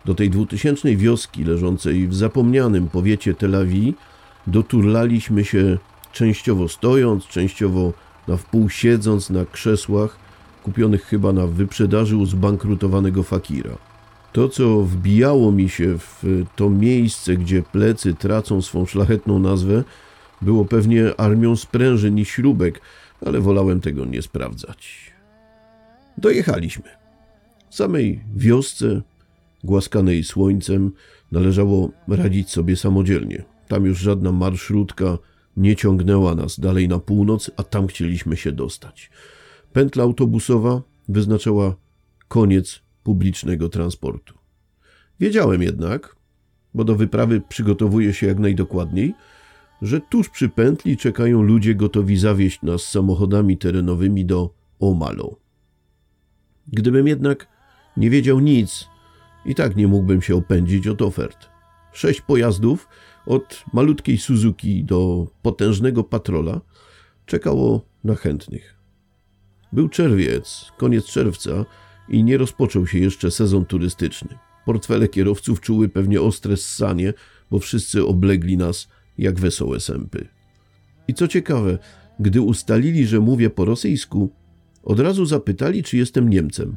Do 0.05 0.15
tej 0.15 0.31
dwutysięcznej 0.31 0.97
wioski 0.97 1.45
leżącej 1.45 2.09
w 2.09 2.15
zapomnianym 2.15 2.89
powiecie 2.89 3.35
Tel 3.35 3.55
Aviv 3.55 3.95
doturlaliśmy 4.47 5.45
się 5.45 5.79
częściowo 6.13 6.69
stojąc, 6.69 7.27
częściowo 7.27 7.93
na 8.29 8.37
wpół 8.37 8.71
siedząc 8.71 9.31
na 9.31 9.45
krzesłach, 9.45 10.19
kupionych 10.63 11.05
chyba 11.05 11.33
na 11.33 11.47
wyprzedaży 11.47 12.17
u 12.17 12.27
zbankrutowanego 12.27 13.23
fakira. 13.23 13.71
To, 14.35 14.49
co 14.49 14.83
wbijało 14.83 15.53
mi 15.53 15.69
się 15.69 15.99
w 15.99 16.45
to 16.57 16.71
miejsce, 16.71 17.37
gdzie 17.37 17.63
plecy 17.63 18.15
tracą 18.15 18.63
swą 18.63 18.87
szlachetną 18.87 19.39
nazwę, 19.39 19.85
było 20.43 20.65
pewnie 20.65 21.21
armią 21.21 21.57
sprężyn 21.57 22.19
i 22.19 22.25
śrubek, 22.25 22.81
ale 23.27 23.41
wolałem 23.41 23.81
tego 23.81 24.05
nie 24.05 24.23
sprawdzać. 24.23 25.13
Dojechaliśmy. 26.19 26.85
W 27.71 27.75
samej 27.75 28.25
wiosce, 28.37 29.03
głaskanej 29.65 30.25
słońcem, 30.25 30.93
należało 31.33 31.91
radzić 32.09 32.51
sobie 32.51 32.77
samodzielnie. 32.77 33.45
Tam 33.69 33.85
już 33.85 33.99
żadna 33.99 34.33
marszrutka 34.33 35.19
nie 35.57 35.77
ciągnęła 35.77 36.35
nas 36.35 36.61
dalej 36.61 36.89
na 36.89 36.99
północ, 36.99 37.51
a 37.57 37.63
tam 37.63 37.87
chcieliśmy 37.87 38.37
się 38.37 38.53
dostać. 38.53 39.11
Pętla 39.73 40.05
autobusowa 40.05 40.83
wyznaczała 41.09 41.75
koniec 42.29 42.84
publicznego 43.05 43.69
transportu. 43.69 44.35
Wiedziałem 45.21 45.63
jednak, 45.63 46.17
bo 46.75 46.85
do 46.85 46.97
wyprawy 46.97 47.41
przygotowuję 47.49 48.13
się 48.15 48.27
jak 48.27 48.39
najdokładniej, 48.39 49.15
że 49.83 50.01
tuż 50.01 50.29
przy 50.29 50.49
pętli 50.49 50.97
czekają 50.97 51.43
ludzie 51.43 51.75
gotowi 51.75 52.17
zawieźć 52.17 52.63
nas 52.63 52.83
samochodami 52.83 53.59
terenowymi 53.59 54.25
do 54.25 54.55
Omalo. 54.81 55.37
Gdybym 56.69 57.09
jednak 57.09 57.49
nie 57.97 58.11
wiedział 58.11 58.41
nic, 58.41 58.89
i 59.45 59.55
tak 59.55 59.77
nie 59.77 59.89
mógłbym 59.89 60.23
się 60.23 60.37
opędzić 60.37 60.87
od 60.87 61.03
ofert. 61.03 61.49
Sześć 61.93 62.21
pojazdów, 62.21 62.89
od 63.27 63.65
malutkiej 63.73 64.19
Suzuki 64.19 64.85
do 64.85 65.27
potężnego 65.43 66.05
patrola, 66.05 66.61
czekało 67.27 67.87
na 68.05 68.15
chętnych. 68.15 68.77
Był 69.73 69.89
czerwiec, 69.89 70.73
koniec 70.77 71.05
czerwca 71.05 71.65
i 72.09 72.25
nie 72.25 72.39
rozpoczął 72.39 72.87
się 72.87 72.99
jeszcze 72.99 73.31
sezon 73.31 73.65
turystyczny. 73.65 74.39
Portfele 74.65 75.09
kierowców 75.09 75.61
czuły 75.61 75.89
pewnie 75.89 76.21
ostre 76.21 76.57
ssanie, 76.57 77.13
bo 77.51 77.59
wszyscy 77.59 78.07
oblegli 78.07 78.57
nas 78.57 78.89
jak 79.19 79.41
wesołe 79.41 79.81
sępy. 79.81 80.29
I 81.09 81.15
co 81.15 81.29
ciekawe, 81.29 81.79
gdy 82.21 82.41
ustalili, 82.41 83.07
że 83.07 83.21
mówię 83.21 83.51
po 83.51 83.65
rosyjsku, 83.65 84.31
od 84.83 85.01
razu 85.01 85.27
zapytali, 85.27 85.83
czy 85.83 85.97
jestem 85.97 86.29
Niemcem. 86.31 86.77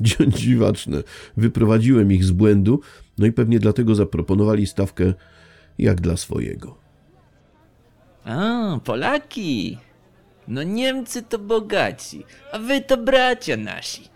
Dziwaczne. 0.38 1.02
Wyprowadziłem 1.36 2.12
ich 2.12 2.24
z 2.24 2.30
błędu, 2.30 2.80
no 3.18 3.26
i 3.26 3.32
pewnie 3.32 3.58
dlatego 3.58 3.94
zaproponowali 3.94 4.66
stawkę 4.66 5.14
jak 5.78 6.00
dla 6.00 6.16
swojego. 6.16 6.78
A, 8.24 8.80
Polaki! 8.84 9.78
No 10.48 10.62
Niemcy 10.62 11.22
to 11.22 11.38
bogaci, 11.38 12.24
a 12.52 12.58
wy 12.58 12.80
to 12.80 12.96
bracia 12.96 13.56
nasi. 13.56 14.08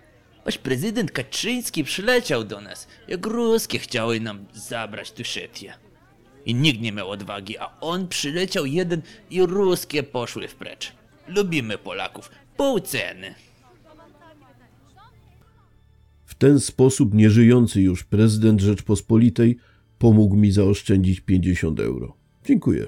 Wasz 0.45 0.59
prezydent 0.59 1.11
Kaczyński 1.11 1.85
przyleciał 1.85 2.45
do 2.45 2.61
nas, 2.61 2.89
jak 3.09 3.27
ruskie 3.27 3.79
chciały 3.79 4.21
nam 4.21 4.47
zabrać 4.53 5.13
Tuszetię. 5.13 5.75
I 6.47 6.55
nikt 6.55 6.81
nie 6.81 6.93
miał 6.93 7.11
odwagi, 7.11 7.59
a 7.59 7.81
on 7.81 8.09
przyleciał 8.09 8.67
jeden 8.67 9.03
i 9.31 9.43
ruskie 9.47 10.03
poszły 10.03 10.49
w 10.49 10.55
precz. 10.55 10.93
Lubimy 11.29 11.79
Polaków, 11.79 12.31
pół 12.57 12.81
ceny. 12.81 13.35
W 16.25 16.35
ten 16.35 16.61
sposób 16.61 17.15
nieżyjący 17.15 17.81
już 17.81 18.05
prezydent 18.05 18.61
Rzeczpospolitej 18.61 19.57
pomógł 19.99 20.37
mi 20.37 20.53
zaoszczędzić 20.53 21.21
50 21.21 21.81
euro. 21.81 22.17
Dziękuję. 22.45 22.87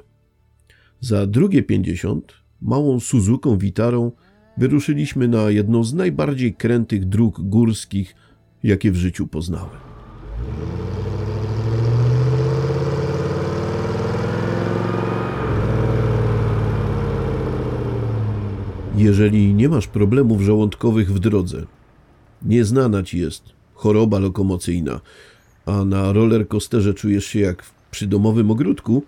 Za 1.01 1.27
drugie 1.27 1.63
50 1.63 2.42
małą 2.63 3.01
Suzuką 3.01 3.59
Witarą 3.59 4.13
wyruszyliśmy 4.57 5.29
na 5.29 5.51
jedną 5.51 5.85
z 5.85 5.95
najbardziej 5.95 6.55
krętych 6.55 7.05
dróg 7.05 7.41
górskich, 7.41 8.15
jakie 8.63 8.93
w 8.93 8.97
życiu 8.97 9.27
poznałem. 9.27 9.93
Jeżeli 18.97 19.55
nie 19.55 19.69
masz 19.69 19.87
problemów 19.87 20.41
żołądkowych 20.41 21.13
w 21.13 21.19
drodze, 21.19 21.67
nieznana 22.43 23.03
ci 23.03 23.19
jest 23.19 23.45
choroba 23.75 24.19
lokomocyjna, 24.19 25.01
a 25.67 25.85
na 25.85 26.13
rollercoasterze 26.13 26.95
czujesz 26.95 27.25
się 27.25 27.41
jak 27.41 27.63
w 27.63 27.73
przydomowym 27.91 28.51
ogródku, 28.51 29.03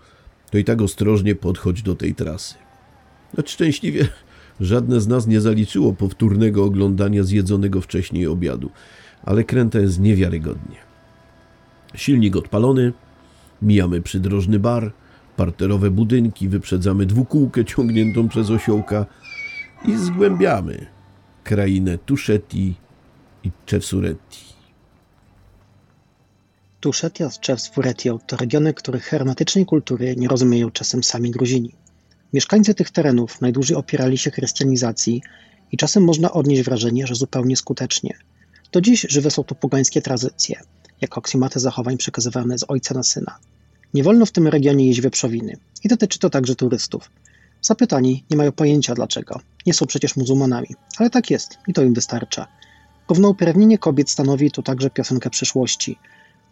to 0.51 0.57
i 0.57 0.63
tak 0.63 0.81
ostrożnie 0.81 1.35
podchodź 1.35 1.81
do 1.81 1.95
tej 1.95 2.15
trasy. 2.15 2.64
Szczęśliwie 3.45 4.07
żadne 4.59 5.01
z 5.01 5.07
nas 5.07 5.27
nie 5.27 5.41
zaliczyło 5.41 5.93
powtórnego 5.93 6.63
oglądania 6.63 7.23
zjedzonego 7.23 7.81
wcześniej 7.81 8.27
obiadu, 8.27 8.69
ale 9.23 9.43
kręta 9.43 9.79
jest 9.79 9.99
niewiarygodnie. 9.99 10.77
Silnik 11.95 12.35
odpalony, 12.35 12.93
mijamy 13.61 14.01
przydrożny 14.01 14.59
bar, 14.59 14.93
parterowe 15.35 15.91
budynki, 15.91 16.49
wyprzedzamy 16.49 17.05
dwukółkę 17.05 17.65
ciągniętą 17.65 18.27
przez 18.27 18.49
osiołka 18.49 19.05
i 19.85 19.97
zgłębiamy 19.97 20.85
krainę 21.43 21.97
Tuszeti 21.97 22.75
i 23.43 23.51
Czesuretti. 23.65 24.55
Tuszetia 26.79 27.29
z 27.29 27.39
Czewswuretią 27.39 28.19
to 28.19 28.37
regiony, 28.37 28.73
których 28.73 29.03
hermetycznej 29.03 29.65
kultury 29.65 30.15
nie 30.17 30.27
rozumieją 30.27 30.71
czasem 30.71 31.03
sami 31.03 31.31
Gruzini. 31.31 31.71
Mieszkańcy 32.35 32.73
tych 32.73 32.91
terenów 32.91 33.41
najdłużej 33.41 33.77
opierali 33.77 34.17
się 34.17 34.31
chrystianizacji 34.31 35.21
i 35.71 35.77
czasem 35.77 36.03
można 36.03 36.31
odnieść 36.31 36.63
wrażenie, 36.63 37.07
że 37.07 37.15
zupełnie 37.15 37.57
skutecznie. 37.57 38.17
Do 38.71 38.81
dziś 38.81 39.05
żywe 39.09 39.31
są 39.31 39.43
tu 39.43 39.55
pogańskie 39.55 40.01
tradycje, 40.01 40.59
jako 41.01 41.19
aksjomaty 41.19 41.59
zachowań 41.59 41.97
przekazywane 41.97 42.57
z 42.57 42.65
ojca 42.67 42.93
na 42.93 43.03
syna. 43.03 43.37
Nie 43.93 44.03
wolno 44.03 44.25
w 44.25 44.31
tym 44.31 44.47
regionie 44.47 44.87
jeść 44.87 45.01
wieprzowiny 45.01 45.57
i 45.83 45.87
dotyczy 45.87 46.19
to 46.19 46.29
także 46.29 46.55
turystów. 46.55 47.11
Zapytani 47.61 48.23
nie 48.29 48.37
mają 48.37 48.51
pojęcia 48.51 48.93
dlaczego. 48.95 49.39
Nie 49.65 49.73
są 49.73 49.85
przecież 49.85 50.15
muzułmanami, 50.15 50.69
ale 50.97 51.09
tak 51.09 51.31
jest 51.31 51.57
i 51.67 51.73
to 51.73 51.83
im 51.83 51.93
wystarcza. 51.93 52.47
Równouprawnienie 53.09 53.77
kobiet 53.77 54.09
stanowi 54.09 54.51
tu 54.51 54.63
także 54.63 54.89
piosenkę 54.89 55.29
przyszłości. 55.29 55.99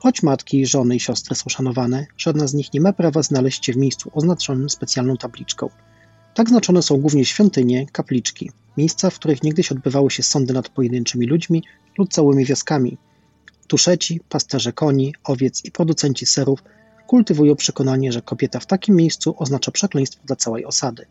Choć 0.04 0.24
matki, 0.24 0.66
żony 0.66 0.96
i 0.96 1.00
siostry 1.00 1.36
są 1.36 1.50
szanowane, 1.50 2.06
żadna 2.18 2.48
z 2.48 2.54
nich 2.54 2.74
nie 2.74 2.82
ma 2.82 2.94
prawa 2.94 3.24
znaleźć 3.24 3.66
się 3.66 3.74
w 3.74 3.78
miejscu 3.78 4.12
oznaczonym 4.14 4.70
specjalną 4.70 5.18
tabliczką. 5.18 5.70
Tak 6.34 6.50
znaczone 6.50 6.82
są 6.82 6.98
głównie 6.98 7.26
świątynie, 7.26 7.86
kapliczki, 7.92 8.52
miejsca, 8.78 9.10
w 9.10 9.16
których 9.16 9.44
niegdyś 9.44 9.72
odbywały 9.72 10.12
się 10.12 10.24
sądy 10.24 10.54
nad 10.54 10.70
pojedynczymi 10.70 11.28
ludźmi 11.28 11.64
lub 11.98 12.10
całymi 12.10 12.46
wioskami. 12.46 12.98
Tuszeci, 13.68 14.20
pasterze 14.30 14.74
koni, 14.74 15.14
owiec 15.24 15.66
i 15.66 15.72
producenci 15.72 16.26
serów 16.26 16.64
kultywują 17.08 17.56
przekonanie, 17.56 18.12
że 18.12 18.22
kobieta 18.22 18.60
w 18.60 18.66
takim 18.66 18.96
miejscu 18.96 19.36
oznacza 19.38 19.72
przekleństwo 19.72 20.22
dla 20.26 20.36
całej 20.36 20.66
osady. 20.66 21.06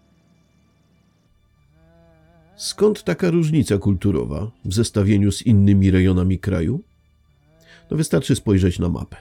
Skąd 2.57 3.05
taka 3.05 3.31
różnica 3.31 3.79
kulturowa 3.79 4.51
w 4.65 4.75
zestawieniu 4.75 5.33
z 5.33 5.43
innymi 5.43 5.91
rejonami 5.91 6.39
kraju? 6.39 6.81
Wystarczy 7.95 8.37
spojrzeć 8.37 8.79
na 8.79 8.89
mapę. 8.89 9.17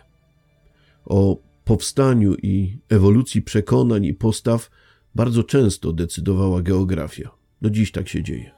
O 1.06 1.38
powstaniu 1.64 2.36
i 2.36 2.78
ewolucji 2.90 3.42
przekonań 3.42 4.06
i 4.06 4.14
postaw 4.14 4.70
bardzo 5.16 5.44
często 5.44 5.94
decydowała 5.94 6.62
geografia. 6.62 7.32
Do 7.62 7.70
dziś 7.70 7.92
tak 7.92 8.10
się 8.10 8.24
dzieje. 8.24 8.52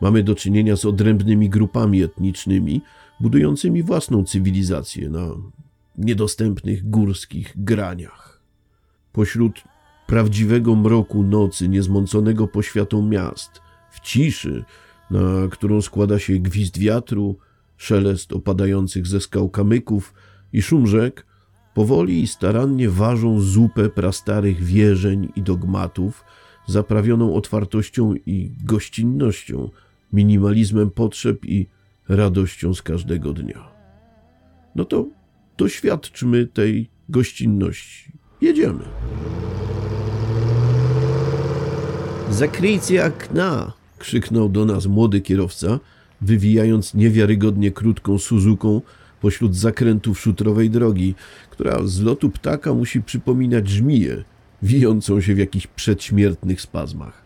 Mamy 0.00 0.22
do 0.22 0.34
czynienia 0.34 0.76
z 0.76 0.84
odrębnymi 0.84 1.48
grupami 1.48 2.02
etnicznymi, 2.02 2.82
budującymi 3.20 3.82
własną 3.82 4.24
cywilizację 4.24 5.10
na 5.10 5.28
niedostępnych 5.98 6.90
górskich 6.90 7.52
graniach. 7.56 8.42
Pośród 9.12 9.64
prawdziwego 10.06 10.76
mroku 10.76 11.22
nocy, 11.22 11.68
niezmąconego 11.68 12.48
poświatą 12.48 13.02
miast, 13.02 13.50
w 13.90 14.00
ciszy, 14.00 14.64
na 15.10 15.48
którą 15.50 15.82
składa 15.82 16.18
się 16.18 16.38
gwizd 16.38 16.78
wiatru, 16.78 17.38
szelest 17.80 18.32
opadających 18.32 19.06
ze 19.06 19.20
skał 19.20 19.48
kamyków 19.48 20.14
i 20.52 20.62
szum 20.62 20.86
rzek, 20.86 21.26
powoli 21.74 22.22
i 22.22 22.26
starannie 22.26 22.90
ważą 22.90 23.40
zupę 23.40 23.88
prastarych 23.88 24.64
wierzeń 24.64 25.28
i 25.36 25.42
dogmatów, 25.42 26.24
zaprawioną 26.66 27.34
otwartością 27.34 28.14
i 28.26 28.50
gościnnością, 28.64 29.70
minimalizmem 30.12 30.90
potrzeb 30.90 31.44
i 31.44 31.66
radością 32.08 32.74
z 32.74 32.82
każdego 32.82 33.32
dnia. 33.32 33.68
No 34.74 34.84
to 34.84 35.06
doświadczmy 35.56 36.46
tej 36.46 36.88
gościnności. 37.08 38.12
Jedziemy. 38.40 38.84
Zakryjcie 42.30 43.06
okna! 43.06 43.72
krzyknął 43.98 44.48
do 44.48 44.64
nas 44.64 44.86
młody 44.86 45.20
kierowca, 45.20 45.78
wywijając 46.20 46.94
niewiarygodnie 46.94 47.70
krótką 47.70 48.18
Suzuką 48.18 48.80
pośród 49.20 49.56
zakrętów 49.56 50.20
szutrowej 50.20 50.70
drogi, 50.70 51.14
która 51.50 51.80
z 51.84 52.00
lotu 52.00 52.30
ptaka 52.30 52.74
musi 52.74 53.02
przypominać 53.02 53.68
żmiję, 53.68 54.24
wijącą 54.62 55.20
się 55.20 55.34
w 55.34 55.38
jakichś 55.38 55.66
przedśmiertnych 55.66 56.60
spazmach. 56.60 57.22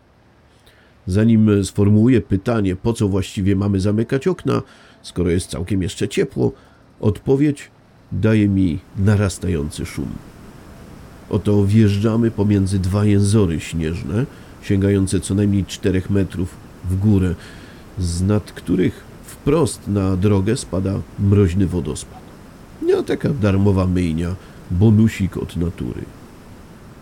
Zanim 1.07 1.65
sformułuję 1.65 2.21
pytanie, 2.21 2.75
po 2.75 2.93
co 2.93 3.07
właściwie 3.07 3.55
mamy 3.55 3.79
zamykać 3.79 4.27
okna, 4.27 4.61
skoro 5.01 5.29
jest 5.29 5.49
całkiem 5.49 5.81
jeszcze 5.81 6.07
ciepło, 6.07 6.51
odpowiedź 6.99 7.71
daje 8.11 8.47
mi 8.47 8.79
narastający 8.97 9.85
szum. 9.85 10.07
Oto 11.29 11.65
wjeżdżamy 11.65 12.31
pomiędzy 12.31 12.79
dwa 12.79 13.05
jęzory 13.05 13.59
śnieżne, 13.59 14.25
sięgające 14.61 15.19
co 15.19 15.35
najmniej 15.35 15.65
czterech 15.65 16.09
metrów 16.09 16.55
w 16.89 16.99
górę, 16.99 17.35
z 17.99 18.21
nad 18.21 18.51
których 18.51 19.03
wprost 19.23 19.87
na 19.87 20.17
drogę 20.17 20.57
spada 20.57 20.99
mroźny 21.19 21.67
wodospad. 21.67 22.21
Nie 22.81 23.03
taka 23.03 23.29
darmowa 23.29 23.87
myjnia, 23.87 24.35
bonusik 24.71 25.37
od 25.37 25.57
natury. 25.57 26.01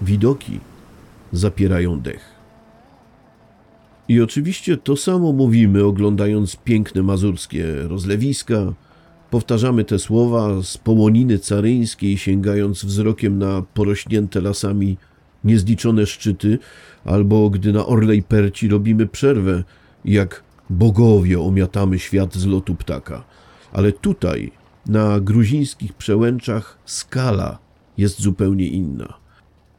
Widoki 0.01 0.59
zapierają 1.31 1.99
dech. 1.99 2.33
I 4.07 4.21
oczywiście 4.21 4.77
to 4.77 4.97
samo 4.97 5.33
mówimy, 5.33 5.83
oglądając 5.83 6.55
piękne 6.55 7.03
mazurskie 7.03 7.65
rozlewiska. 7.83 8.73
Powtarzamy 9.29 9.83
te 9.83 9.99
słowa 9.99 10.61
z 10.63 10.77
połoniny 10.77 11.39
caryńskiej, 11.39 12.17
sięgając 12.17 12.85
wzrokiem 12.85 13.37
na 13.37 13.61
porośnięte 13.73 14.41
lasami 14.41 14.97
niezliczone 15.43 16.05
szczyty, 16.05 16.59
albo 17.05 17.49
gdy 17.49 17.73
na 17.73 17.85
Orlej 17.85 18.23
Perci 18.23 18.67
robimy 18.67 19.07
przerwę, 19.07 19.63
jak 20.05 20.43
bogowie 20.73 21.39
omiatamy 21.39 21.99
świat 21.99 22.35
z 22.35 22.45
lotu 22.45 22.75
ptaka. 22.75 23.23
Ale 23.71 23.91
tutaj, 23.91 24.51
na 24.85 25.19
gruzińskich 25.19 25.93
przełęczach, 25.93 26.77
skala 26.85 27.59
jest 27.97 28.21
zupełnie 28.21 28.67
inna. 28.67 29.13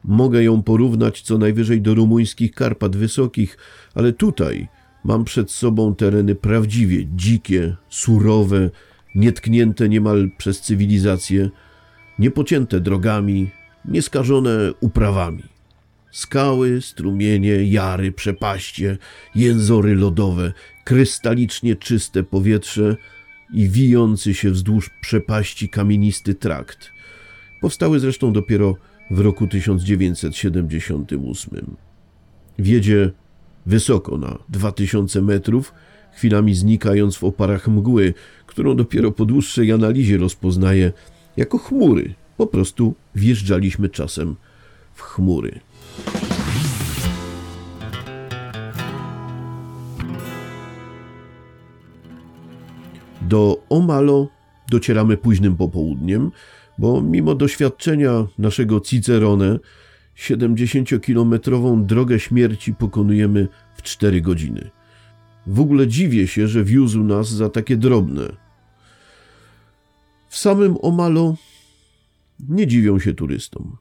Mogę 0.03 0.43
ją 0.43 0.63
porównać 0.63 1.21
co 1.21 1.37
najwyżej 1.37 1.81
do 1.81 1.93
rumuńskich 1.93 2.51
Karpat 2.53 2.95
Wysokich, 2.95 3.57
ale 3.95 4.13
tutaj 4.13 4.67
mam 5.03 5.23
przed 5.23 5.51
sobą 5.51 5.95
tereny 5.95 6.35
prawdziwie 6.35 7.05
dzikie, 7.15 7.75
surowe, 7.89 8.69
nietknięte 9.15 9.89
niemal 9.89 10.29
przez 10.37 10.61
cywilizację, 10.61 11.49
niepocięte 12.19 12.79
drogami, 12.79 13.49
nieskażone 13.85 14.73
uprawami. 14.79 15.43
Skały, 16.11 16.81
strumienie, 16.81 17.63
jary, 17.63 18.11
przepaście, 18.11 18.97
jęzory 19.35 19.95
lodowe, 19.95 20.53
krystalicznie 20.85 21.75
czyste 21.75 22.23
powietrze 22.23 22.95
i 23.53 23.69
wijący 23.69 24.33
się 24.33 24.51
wzdłuż 24.51 24.89
przepaści 25.01 25.69
kamienisty 25.69 26.35
trakt. 26.35 26.91
Powstały 27.61 27.99
zresztą 27.99 28.33
dopiero 28.33 28.75
w 29.11 29.19
roku 29.19 29.47
1978. 29.47 31.75
Wiedzie 32.59 33.11
wysoko 33.65 34.17
na 34.17 34.37
2000 34.49 35.21
metrów, 35.21 35.73
chwilami 36.13 36.55
znikając 36.55 37.17
w 37.17 37.23
oparach 37.23 37.67
mgły, 37.67 38.13
którą 38.45 38.75
dopiero 38.75 39.11
po 39.11 39.25
dłuższej 39.25 39.71
analizie 39.71 40.17
rozpoznaje 40.17 40.91
jako 41.37 41.57
chmury. 41.57 42.13
Po 42.37 42.47
prostu 42.47 42.95
wjeżdżaliśmy 43.15 43.89
czasem 43.89 44.35
w 44.93 45.01
chmury. 45.01 45.59
Do 53.27 53.63
Omalo 53.69 54.27
docieramy 54.69 55.17
późnym 55.17 55.55
popołudniem, 55.55 56.31
bo 56.77 57.01
mimo 57.01 57.35
doświadczenia 57.35 58.27
naszego 58.37 58.79
Cicerone 58.79 59.59
70-kilometrową 60.17 61.85
drogę 61.85 62.19
śmierci 62.19 62.73
pokonujemy 62.73 63.47
w 63.75 63.81
4 63.81 64.21
godziny. 64.21 64.69
W 65.47 65.59
ogóle 65.59 65.87
dziwię 65.87 66.27
się, 66.27 66.47
że 66.47 66.63
wiózł 66.63 67.03
nas 67.03 67.29
za 67.29 67.49
takie 67.49 67.77
drobne. 67.77 68.23
W 70.29 70.37
samym 70.37 70.75
Omalo 70.81 71.35
nie 72.49 72.67
dziwią 72.67 72.99
się 72.99 73.13
turystom. 73.13 73.77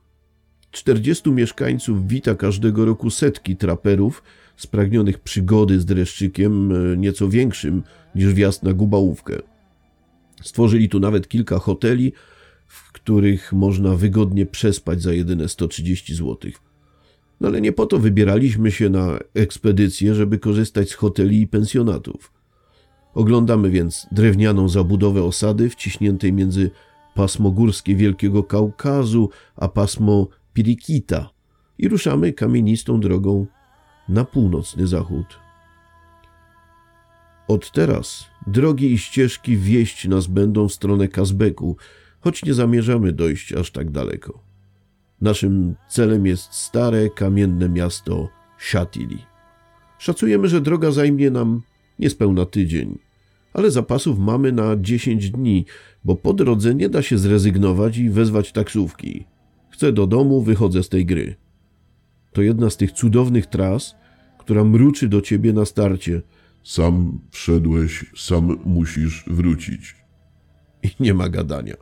40 0.70 1.30
mieszkańców 1.30 2.08
wita 2.08 2.34
każdego 2.34 2.84
roku 2.84 3.10
setki 3.10 3.56
traperów 3.56 4.22
spragnionych 4.56 5.18
przygody 5.18 5.80
z 5.80 5.84
dreszczykiem 5.84 6.72
e, 6.72 6.96
nieco 6.96 7.28
większym 7.28 7.82
niż 8.14 8.34
wjazd 8.34 8.62
na 8.62 8.72
Gubałówkę. 8.72 9.42
Stworzyli 10.42 10.88
tu 10.88 11.00
nawet 11.00 11.28
kilka 11.28 11.58
hoteli, 11.58 12.12
w 12.66 12.92
których 12.92 13.52
można 13.52 13.94
wygodnie 13.94 14.46
przespać 14.46 15.02
za 15.02 15.12
jedyne 15.12 15.48
130 15.48 16.14
zł. 16.14 16.50
No 17.40 17.48
ale 17.48 17.60
nie 17.60 17.72
po 17.72 17.86
to 17.86 17.98
wybieraliśmy 17.98 18.70
się 18.70 18.90
na 18.90 19.18
ekspedycję, 19.34 20.14
żeby 20.14 20.38
korzystać 20.38 20.90
z 20.90 20.94
hoteli 20.94 21.40
i 21.40 21.46
pensjonatów. 21.46 22.32
Oglądamy 23.14 23.70
więc 23.70 24.06
drewnianą 24.12 24.68
zabudowę 24.68 25.22
osady 25.22 25.70
wciśniętej 25.70 26.32
między 26.32 26.70
pasmo 27.14 27.50
górskie 27.50 27.96
Wielkiego 27.96 28.42
Kaukazu, 28.42 29.30
a 29.56 29.68
pasmo 29.68 30.28
Pirikita 30.52 31.30
i 31.78 31.88
ruszamy 31.88 32.32
kamienistą 32.32 33.00
drogą 33.00 33.46
na 34.08 34.24
północny 34.24 34.86
zachód. 34.86 35.43
Od 37.48 37.70
teraz 37.70 38.24
drogi 38.46 38.92
i 38.92 38.98
ścieżki 38.98 39.56
wieść 39.56 40.08
nas 40.08 40.26
będą 40.26 40.68
w 40.68 40.72
stronę 40.72 41.08
Kazbeku, 41.08 41.76
choć 42.20 42.44
nie 42.44 42.54
zamierzamy 42.54 43.12
dojść 43.12 43.52
aż 43.52 43.70
tak 43.70 43.90
daleko. 43.90 44.42
Naszym 45.20 45.74
celem 45.88 46.26
jest 46.26 46.52
stare, 46.52 47.10
kamienne 47.10 47.68
miasto 47.68 48.28
Shatili. 48.58 49.18
Szacujemy, 49.98 50.48
że 50.48 50.60
droga 50.60 50.90
zajmie 50.90 51.30
nam 51.30 51.62
niespełna 51.98 52.46
tydzień, 52.46 52.98
ale 53.52 53.70
zapasów 53.70 54.18
mamy 54.18 54.52
na 54.52 54.76
10 54.76 55.30
dni, 55.30 55.64
bo 56.04 56.16
po 56.16 56.32
drodze 56.32 56.74
nie 56.74 56.88
da 56.88 57.02
się 57.02 57.18
zrezygnować 57.18 57.98
i 57.98 58.10
wezwać 58.10 58.52
taksówki. 58.52 59.24
Chcę 59.70 59.92
do 59.92 60.06
domu, 60.06 60.42
wychodzę 60.42 60.82
z 60.82 60.88
tej 60.88 61.06
gry. 61.06 61.36
To 62.32 62.42
jedna 62.42 62.70
z 62.70 62.76
tych 62.76 62.92
cudownych 62.92 63.46
tras, 63.46 63.94
która 64.38 64.64
mruczy 64.64 65.08
do 65.08 65.20
ciebie 65.20 65.52
na 65.52 65.64
starcie. 65.64 66.22
Sam 66.64 67.20
wszedłeś, 67.30 68.04
sam 68.16 68.58
musisz 68.64 69.24
wrócić. 69.26 69.96
I 70.82 70.90
nie 71.00 71.14
ma 71.14 71.28
gadania. 71.28 71.74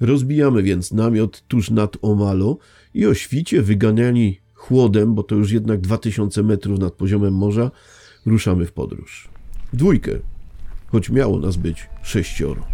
Rozbijamy 0.00 0.62
więc 0.62 0.92
namiot 0.92 1.44
tuż 1.48 1.70
nad 1.70 1.96
Omalo 2.02 2.58
i 2.94 3.06
o 3.06 3.14
świcie 3.14 3.62
wyganiani 3.62 4.40
chłodem, 4.54 5.14
bo 5.14 5.22
to 5.22 5.34
już 5.34 5.52
jednak 5.52 5.80
2000 5.80 6.42
metrów 6.42 6.78
nad 6.78 6.94
poziomem 6.94 7.34
morza, 7.34 7.70
ruszamy 8.26 8.66
w 8.66 8.72
podróż. 8.72 9.28
Dwójkę, 9.72 10.12
choć 10.86 11.10
miało 11.10 11.40
nas 11.40 11.56
być 11.56 11.88
sześcioro. 12.02 12.66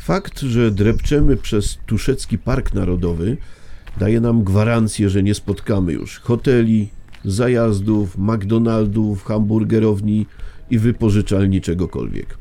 Fakt, 0.00 0.40
że 0.40 0.70
drepczemy 0.70 1.36
przez 1.36 1.78
Tuszecki 1.86 2.38
Park 2.38 2.74
Narodowy, 2.74 3.36
daje 3.98 4.20
nam 4.20 4.44
gwarancję, 4.44 5.10
że 5.10 5.22
nie 5.22 5.34
spotkamy 5.34 5.92
już 5.92 6.18
hoteli, 6.18 6.88
zajazdów, 7.24 8.18
McDonaldów, 8.18 9.24
hamburgerowni 9.24 10.26
i 10.70 10.78
wypożyczalni 10.78 11.60
czegokolwiek. 11.60 12.38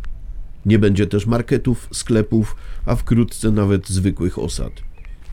Nie 0.66 0.80
będzie 0.80 1.08
też 1.08 1.26
marketów, 1.26 1.90
sklepów, 1.92 2.56
a 2.86 2.96
wkrótce 2.96 3.52
nawet 3.52 3.88
zwykłych 3.88 4.40
osad. 4.40 4.72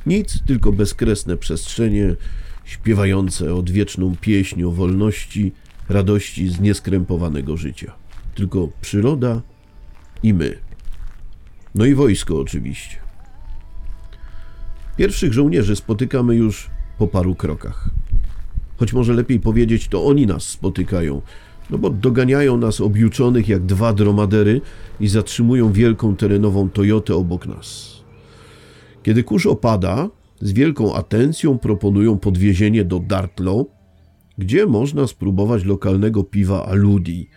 Nic, 0.07 0.43
tylko 0.47 0.73
bezkresne 0.73 1.37
przestrzenie, 1.37 2.17
śpiewające 2.65 3.55
odwieczną 3.55 4.17
pieśń 4.21 4.63
o 4.63 4.71
wolności, 4.71 5.53
radości 5.89 6.49
z 6.49 6.61
nieskrępowanego 6.61 7.57
życia. 7.57 7.93
Tylko 8.35 8.69
przyroda 8.81 9.43
i 10.23 10.35
my. 10.35 10.59
No 11.75 11.85
i 11.85 11.95
wojsko 11.95 12.39
oczywiście. 12.39 12.97
Pierwszych 14.97 15.33
żołnierzy 15.33 15.77
spotykamy 15.77 16.37
już 16.37 16.71
po 16.99 17.09
paru 17.09 17.35
krokach. 17.35 17.91
Choć 18.79 18.93
może 18.93 19.13
lepiej 19.13 19.41
powiedzieć, 19.41 19.89
to 19.89 20.05
oni 20.05 20.27
nas 20.27 20.43
spotykają, 20.43 21.23
no 21.71 21.79
bo 21.79 21.91
doganiają 21.91 22.57
nas 22.57 22.81
objuczonych 22.81 23.49
jak 23.49 23.63
dwa 23.63 23.93
dromadery 23.93 24.61
i 25.01 25.09
zatrzymują 25.09 25.73
wielką 25.73 26.17
terenową 26.17 26.71
Toyotę 26.71 27.15
obok 27.15 27.47
nas. 27.47 27.97
Kiedy 29.03 29.23
kurz 29.23 29.47
opada, 29.47 30.09
z 30.41 30.53
wielką 30.53 30.95
atencją 30.95 31.59
proponują 31.59 32.19
podwiezienie 32.19 32.85
do 32.85 32.99
Dartlo, 32.99 33.67
gdzie 34.39 34.67
można 34.67 35.07
spróbować 35.07 35.65
lokalnego 35.65 36.25
piwa 36.25 36.67
Aludi, 36.67 37.29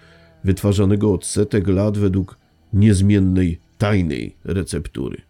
wytwarzanego 0.44 1.14
od 1.14 1.26
setek 1.26 1.68
lat 1.68 1.98
według 1.98 2.38
niezmiennej, 2.74 3.60
tajnej 3.78 4.36
receptury. 4.44 5.22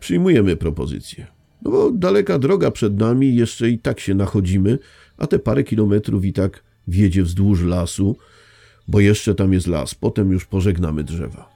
Przyjmujemy 0.00 0.56
propozycję. 0.56 1.39
No 1.62 1.70
bo 1.70 1.90
daleka 1.90 2.38
droga 2.38 2.70
przed 2.70 2.98
nami, 2.98 3.34
jeszcze 3.34 3.70
i 3.70 3.78
tak 3.78 4.00
się 4.00 4.14
nachodzimy, 4.14 4.78
a 5.18 5.26
te 5.26 5.38
parę 5.38 5.64
kilometrów 5.64 6.24
i 6.24 6.32
tak 6.32 6.62
wiedzie 6.88 7.22
wzdłuż 7.22 7.62
lasu, 7.62 8.16
bo 8.88 9.00
jeszcze 9.00 9.34
tam 9.34 9.52
jest 9.52 9.66
las, 9.66 9.94
potem 9.94 10.32
już 10.32 10.44
pożegnamy 10.44 11.04
drzewa. 11.04 11.50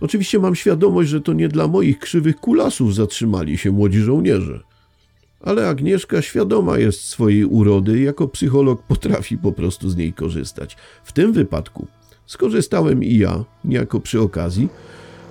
Oczywiście 0.00 0.38
mam 0.38 0.54
świadomość, 0.54 1.10
że 1.10 1.20
to 1.20 1.32
nie 1.32 1.48
dla 1.48 1.68
moich 1.68 1.98
krzywych 1.98 2.36
kulasów 2.36 2.94
zatrzymali 2.94 3.58
się 3.58 3.70
młodzi 3.70 4.00
żołnierze. 4.00 4.60
Ale 5.40 5.68
Agnieszka 5.68 6.22
świadoma 6.22 6.78
jest 6.78 7.00
swojej 7.00 7.44
urody, 7.44 8.00
jako 8.00 8.28
psycholog 8.28 8.82
potrafi 8.82 9.38
po 9.38 9.52
prostu 9.52 9.90
z 9.90 9.96
niej 9.96 10.12
korzystać. 10.12 10.76
W 11.04 11.12
tym 11.12 11.32
wypadku 11.32 11.86
skorzystałem 12.26 13.04
i 13.04 13.18
ja, 13.18 13.44
niejako 13.64 14.00
przy 14.00 14.20
okazji, 14.20 14.68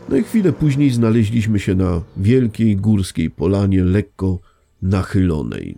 no 0.09 0.15
i 0.17 0.23
chwilę 0.23 0.53
później 0.53 0.91
znaleźliśmy 0.91 1.59
się 1.59 1.75
na 1.75 2.01
wielkiej 2.17 2.77
górskiej 2.77 3.29
polanie, 3.29 3.83
lekko 3.83 4.39
nachylonej. 4.81 5.77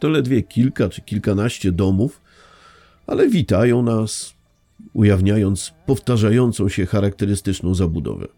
To 0.00 0.08
ledwie 0.08 0.42
kilka 0.42 0.88
czy 0.88 1.00
kilkanaście 1.00 1.72
domów, 1.72 2.20
ale 3.06 3.28
witają 3.28 3.82
nas, 3.82 4.34
ujawniając 4.92 5.72
powtarzającą 5.86 6.68
się 6.68 6.86
charakterystyczną 6.86 7.74
zabudowę. 7.74 8.28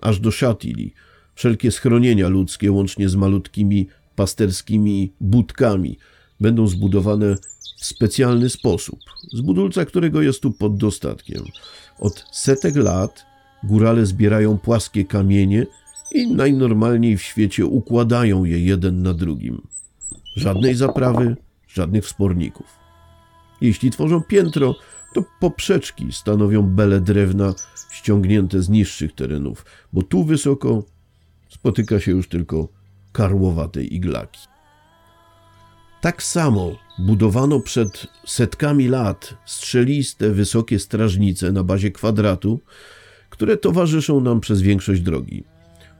Aż 0.00 0.20
do 0.20 0.30
Szatili, 0.30 0.94
wszelkie 1.34 1.70
schronienia 1.70 2.28
ludzkie, 2.28 2.72
łącznie 2.72 3.08
z 3.08 3.16
malutkimi 3.16 3.88
pasterskimi 4.16 5.12
budkami, 5.20 5.98
będą 6.40 6.66
zbudowane 6.66 7.36
w 7.78 7.84
specjalny 7.84 8.48
sposób, 8.48 8.98
z 9.32 9.40
budulca 9.40 9.84
którego 9.84 10.22
jest 10.22 10.40
tu 10.40 10.52
pod 10.52 10.76
dostatkiem. 10.76 11.44
Od 11.98 12.24
setek 12.32 12.76
lat 12.76 13.26
Górale 13.64 14.06
zbierają 14.06 14.58
płaskie 14.58 15.04
kamienie 15.04 15.66
i 16.12 16.34
najnormalniej 16.34 17.16
w 17.16 17.22
świecie 17.22 17.66
układają 17.66 18.44
je 18.44 18.58
jeden 18.58 19.02
na 19.02 19.14
drugim. 19.14 19.62
Żadnej 20.36 20.74
zaprawy, 20.74 21.36
żadnych 21.68 22.04
wsporników. 22.04 22.66
Jeśli 23.60 23.90
tworzą 23.90 24.20
piętro, 24.20 24.74
to 25.14 25.24
poprzeczki 25.40 26.12
stanowią 26.12 26.62
bele 26.62 27.00
drewna 27.00 27.54
ściągnięte 27.92 28.62
z 28.62 28.68
niższych 28.68 29.14
terenów, 29.14 29.64
bo 29.92 30.02
tu 30.02 30.24
wysoko 30.24 30.84
spotyka 31.48 32.00
się 32.00 32.10
już 32.10 32.28
tylko 32.28 32.68
karłowate 33.12 33.84
iglaki. 33.84 34.40
Tak 36.00 36.22
samo 36.22 36.76
budowano 36.98 37.60
przed 37.60 38.06
setkami 38.26 38.88
lat 38.88 39.34
strzeliste, 39.44 40.30
wysokie 40.30 40.78
strażnice 40.78 41.52
na 41.52 41.64
bazie 41.64 41.90
kwadratu, 41.90 42.60
które 43.38 43.56
towarzyszą 43.56 44.20
nam 44.20 44.40
przez 44.40 44.62
większość 44.62 45.00
drogi. 45.00 45.44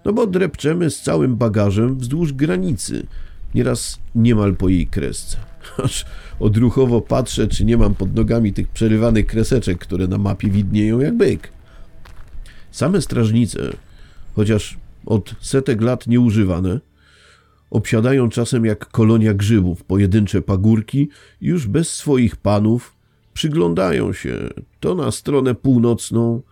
No 0.05 0.12
bo 0.12 0.27
drepczemy 0.27 0.90
z 0.90 1.03
całym 1.03 1.37
bagażem 1.37 1.98
wzdłuż 1.98 2.33
granicy, 2.33 3.07
nieraz 3.55 3.98
niemal 4.14 4.57
po 4.57 4.68
jej 4.68 4.87
kresce. 4.87 5.37
Aż 5.85 6.07
odruchowo 6.40 7.01
patrzę, 7.01 7.48
czy 7.48 7.64
nie 7.64 7.77
mam 7.77 7.94
pod 7.94 8.14
nogami 8.14 8.53
tych 8.53 8.68
przerywanych 8.68 9.27
kreseczek, 9.27 9.79
które 9.79 10.07
na 10.07 10.18
mapie 10.18 10.51
widnieją 10.51 11.01
jak 11.01 11.16
byk. 11.16 11.53
Same 12.70 13.03
strażnice, 13.03 13.61
chociaż 14.37 14.79
od 15.07 15.35
setek 15.40 15.83
lat 15.83 16.07
nieużywane, 16.07 16.81
obsiadają 17.70 18.29
czasem 18.29 18.64
jak 18.64 18.88
kolonia 18.88 19.35
grzybów 19.35 19.85
pojedyncze 19.85 20.42
pagórki 20.42 21.09
już 21.40 21.66
bez 21.66 21.94
swoich 21.94 22.37
panów 22.37 22.94
przyglądają 23.35 24.12
się 24.12 24.38
to 24.81 24.94
na 24.94 25.11
stronę 25.11 25.55
północną, 25.55 26.42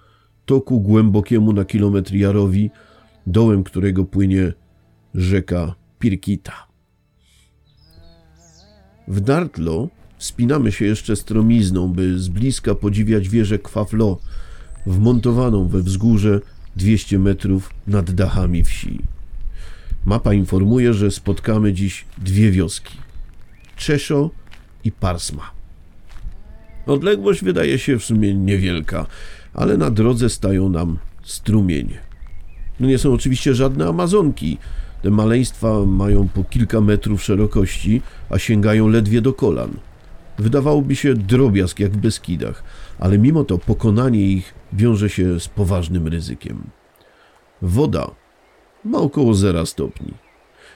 toku 0.46 0.80
głębokiemu 0.80 1.52
na 1.52 1.64
kilometr 1.64 2.14
jarowi, 2.14 2.70
dołem 3.26 3.64
którego 3.64 4.04
płynie 4.04 4.52
rzeka 5.14 5.74
Pirkita. 5.98 6.66
W 9.08 9.20
Dartlo 9.20 9.88
wspinamy 10.18 10.72
się 10.72 10.84
jeszcze 10.84 11.16
stromizną, 11.16 11.88
by 11.88 12.18
z 12.18 12.28
bliska 12.28 12.74
podziwiać 12.74 13.28
wieżę 13.28 13.58
Kwaflo, 13.58 14.18
wmontowaną 14.86 15.68
we 15.68 15.82
wzgórze 15.82 16.40
200 16.76 17.18
metrów 17.18 17.70
nad 17.86 18.10
dachami 18.10 18.64
wsi. 18.64 19.00
Mapa 20.04 20.34
informuje, 20.34 20.94
że 20.94 21.10
spotkamy 21.10 21.72
dziś 21.72 22.04
dwie 22.18 22.50
wioski: 22.50 22.98
Czeszo 23.76 24.30
i 24.84 24.92
Parsma. 24.92 25.50
Odległość 26.86 27.44
wydaje 27.44 27.78
się 27.78 27.98
w 27.98 28.04
sumie 28.04 28.34
niewielka, 28.34 29.06
ale 29.56 29.76
na 29.76 29.90
drodze 29.90 30.30
stają 30.30 30.68
nam 30.68 30.98
strumienie. 31.22 31.98
No 32.80 32.86
nie 32.86 32.98
są 32.98 33.12
oczywiście 33.12 33.54
żadne 33.54 33.88
Amazonki. 33.88 34.58
Te 35.02 35.10
maleństwa 35.10 35.84
mają 35.86 36.28
po 36.28 36.44
kilka 36.44 36.80
metrów 36.80 37.22
szerokości, 37.22 38.02
a 38.30 38.38
sięgają 38.38 38.88
ledwie 38.88 39.20
do 39.20 39.32
kolan. 39.32 39.70
Wydawałoby 40.38 40.96
się 40.96 41.14
drobiazg 41.14 41.80
jak 41.80 41.92
w 41.92 41.96
Beskidach, 41.96 42.64
ale 42.98 43.18
mimo 43.18 43.44
to 43.44 43.58
pokonanie 43.58 44.20
ich 44.20 44.54
wiąże 44.72 45.08
się 45.08 45.40
z 45.40 45.48
poważnym 45.48 46.08
ryzykiem. 46.08 46.62
Woda 47.62 48.10
ma 48.84 48.98
około 48.98 49.34
zera 49.34 49.66
stopni. 49.66 50.14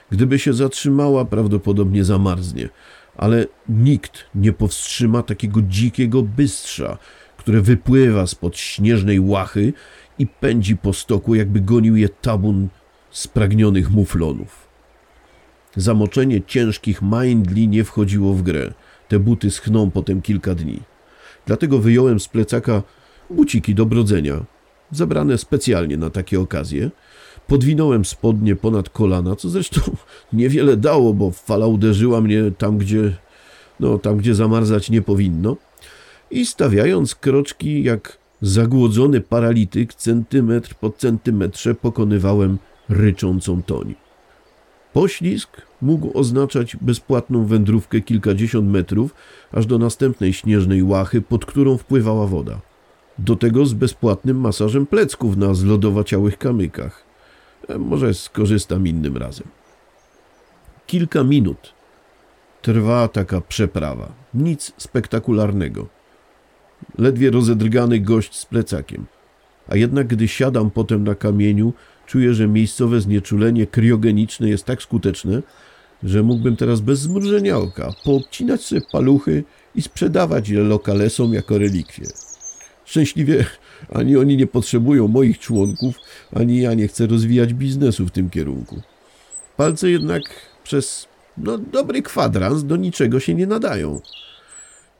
Gdyby 0.09 0.39
się 0.39 0.53
zatrzymała, 0.53 1.25
prawdopodobnie 1.25 2.03
zamarznie, 2.03 2.69
ale 3.17 3.45
nikt 3.69 4.25
nie 4.35 4.53
powstrzyma 4.53 5.23
takiego 5.23 5.61
dzikiego 5.61 6.21
bystrza, 6.21 6.97
które 7.41 7.61
wypływa 7.61 8.27
spod 8.27 8.57
śnieżnej 8.57 9.19
łachy 9.19 9.73
i 10.19 10.27
pędzi 10.27 10.77
po 10.77 10.93
stoku, 10.93 11.35
jakby 11.35 11.61
gonił 11.61 11.95
je 11.95 12.09
tabun 12.09 12.67
spragnionych 13.11 13.91
muflonów. 13.91 14.67
Zamoczenie 15.75 16.41
ciężkich 16.41 17.01
mindli 17.01 17.67
nie 17.67 17.83
wchodziło 17.83 18.33
w 18.33 18.41
grę. 18.41 18.73
Te 19.07 19.19
buty 19.19 19.51
schną 19.51 19.91
potem 19.91 20.21
kilka 20.21 20.55
dni. 20.55 20.79
Dlatego 21.45 21.79
wyjąłem 21.79 22.19
z 22.19 22.27
plecaka 22.27 22.83
buciki 23.29 23.75
do 23.75 23.85
brodzenia, 23.85 24.45
zabrane 24.91 25.37
specjalnie 25.37 25.97
na 25.97 26.09
takie 26.09 26.39
okazje. 26.39 26.91
Podwinąłem 27.47 28.05
spodnie 28.05 28.55
ponad 28.55 28.89
kolana, 28.89 29.35
co 29.35 29.49
zresztą 29.49 29.81
niewiele 30.33 30.77
dało, 30.77 31.13
bo 31.13 31.31
fala 31.31 31.67
uderzyła 31.67 32.21
mnie 32.21 32.51
tam, 32.57 32.77
gdzie, 32.77 33.17
no, 33.79 33.97
tam, 33.97 34.17
gdzie 34.17 34.35
zamarzać 34.35 34.89
nie 34.89 35.01
powinno 35.01 35.57
i 36.31 36.45
stawiając 36.45 37.15
kroczki 37.15 37.83
jak 37.83 38.17
zagłodzony 38.41 39.21
paralityk, 39.21 39.93
centymetr 39.93 40.75
po 40.75 40.89
centymetrze 40.89 41.75
pokonywałem 41.75 42.57
ryczącą 42.89 43.63
toń. 43.63 43.95
Poślizg 44.93 45.61
mógł 45.81 46.17
oznaczać 46.19 46.75
bezpłatną 46.75 47.45
wędrówkę 47.45 48.01
kilkadziesiąt 48.01 48.69
metrów, 48.69 49.15
aż 49.51 49.65
do 49.65 49.77
następnej 49.77 50.33
śnieżnej 50.33 50.83
łachy, 50.83 51.21
pod 51.21 51.45
którą 51.45 51.77
wpływała 51.77 52.27
woda. 52.27 52.59
Do 53.19 53.35
tego 53.35 53.65
z 53.65 53.73
bezpłatnym 53.73 54.39
masażem 54.39 54.85
plecków 54.85 55.37
na 55.37 55.53
zlodowaciałych 55.53 56.37
kamykach. 56.37 57.03
E, 57.67 57.77
może 57.77 58.13
skorzystam 58.13 58.87
innym 58.87 59.17
razem. 59.17 59.47
kilka 60.87 61.23
minut 61.23 61.73
trwa 62.61 63.07
taka 63.07 63.41
przeprawa. 63.41 64.11
Nic 64.33 64.71
spektakularnego. 64.77 65.87
Ledwie 66.97 67.31
rozedrgany 67.31 67.99
gość 67.99 68.35
z 68.35 68.45
plecakiem. 68.45 69.05
A 69.67 69.75
jednak 69.75 70.07
gdy 70.07 70.27
siadam 70.27 70.71
potem 70.71 71.03
na 71.03 71.15
kamieniu, 71.15 71.73
czuję, 72.07 72.33
że 72.33 72.47
miejscowe 72.47 73.01
znieczulenie 73.01 73.67
kriogeniczne 73.67 74.49
jest 74.49 74.65
tak 74.65 74.81
skuteczne, 74.81 75.41
że 76.03 76.23
mógłbym 76.23 76.55
teraz 76.55 76.81
bez 76.81 76.99
zmrużenia 76.99 77.57
oka 77.57 77.93
poobcinać 78.05 78.61
sobie 78.61 78.81
paluchy 78.91 79.43
i 79.75 79.81
sprzedawać 79.81 80.49
je 80.49 80.59
lokalesom 80.59 81.33
jako 81.33 81.57
relikwie. 81.57 82.05
Szczęśliwie 82.85 83.45
ani 83.89 84.17
oni 84.17 84.37
nie 84.37 84.47
potrzebują 84.47 85.07
moich 85.07 85.39
członków, 85.39 85.95
ani 86.35 86.61
ja 86.61 86.73
nie 86.73 86.87
chcę 86.87 87.07
rozwijać 87.07 87.53
biznesu 87.53 88.05
w 88.05 88.11
tym 88.11 88.29
kierunku. 88.29 88.81
Palce 89.57 89.89
jednak 89.89 90.23
przez 90.63 91.07
no, 91.37 91.57
dobry 91.57 92.01
kwadrans 92.01 92.63
do 92.63 92.75
niczego 92.75 93.19
się 93.19 93.33
nie 93.33 93.47
nadają. 93.47 94.01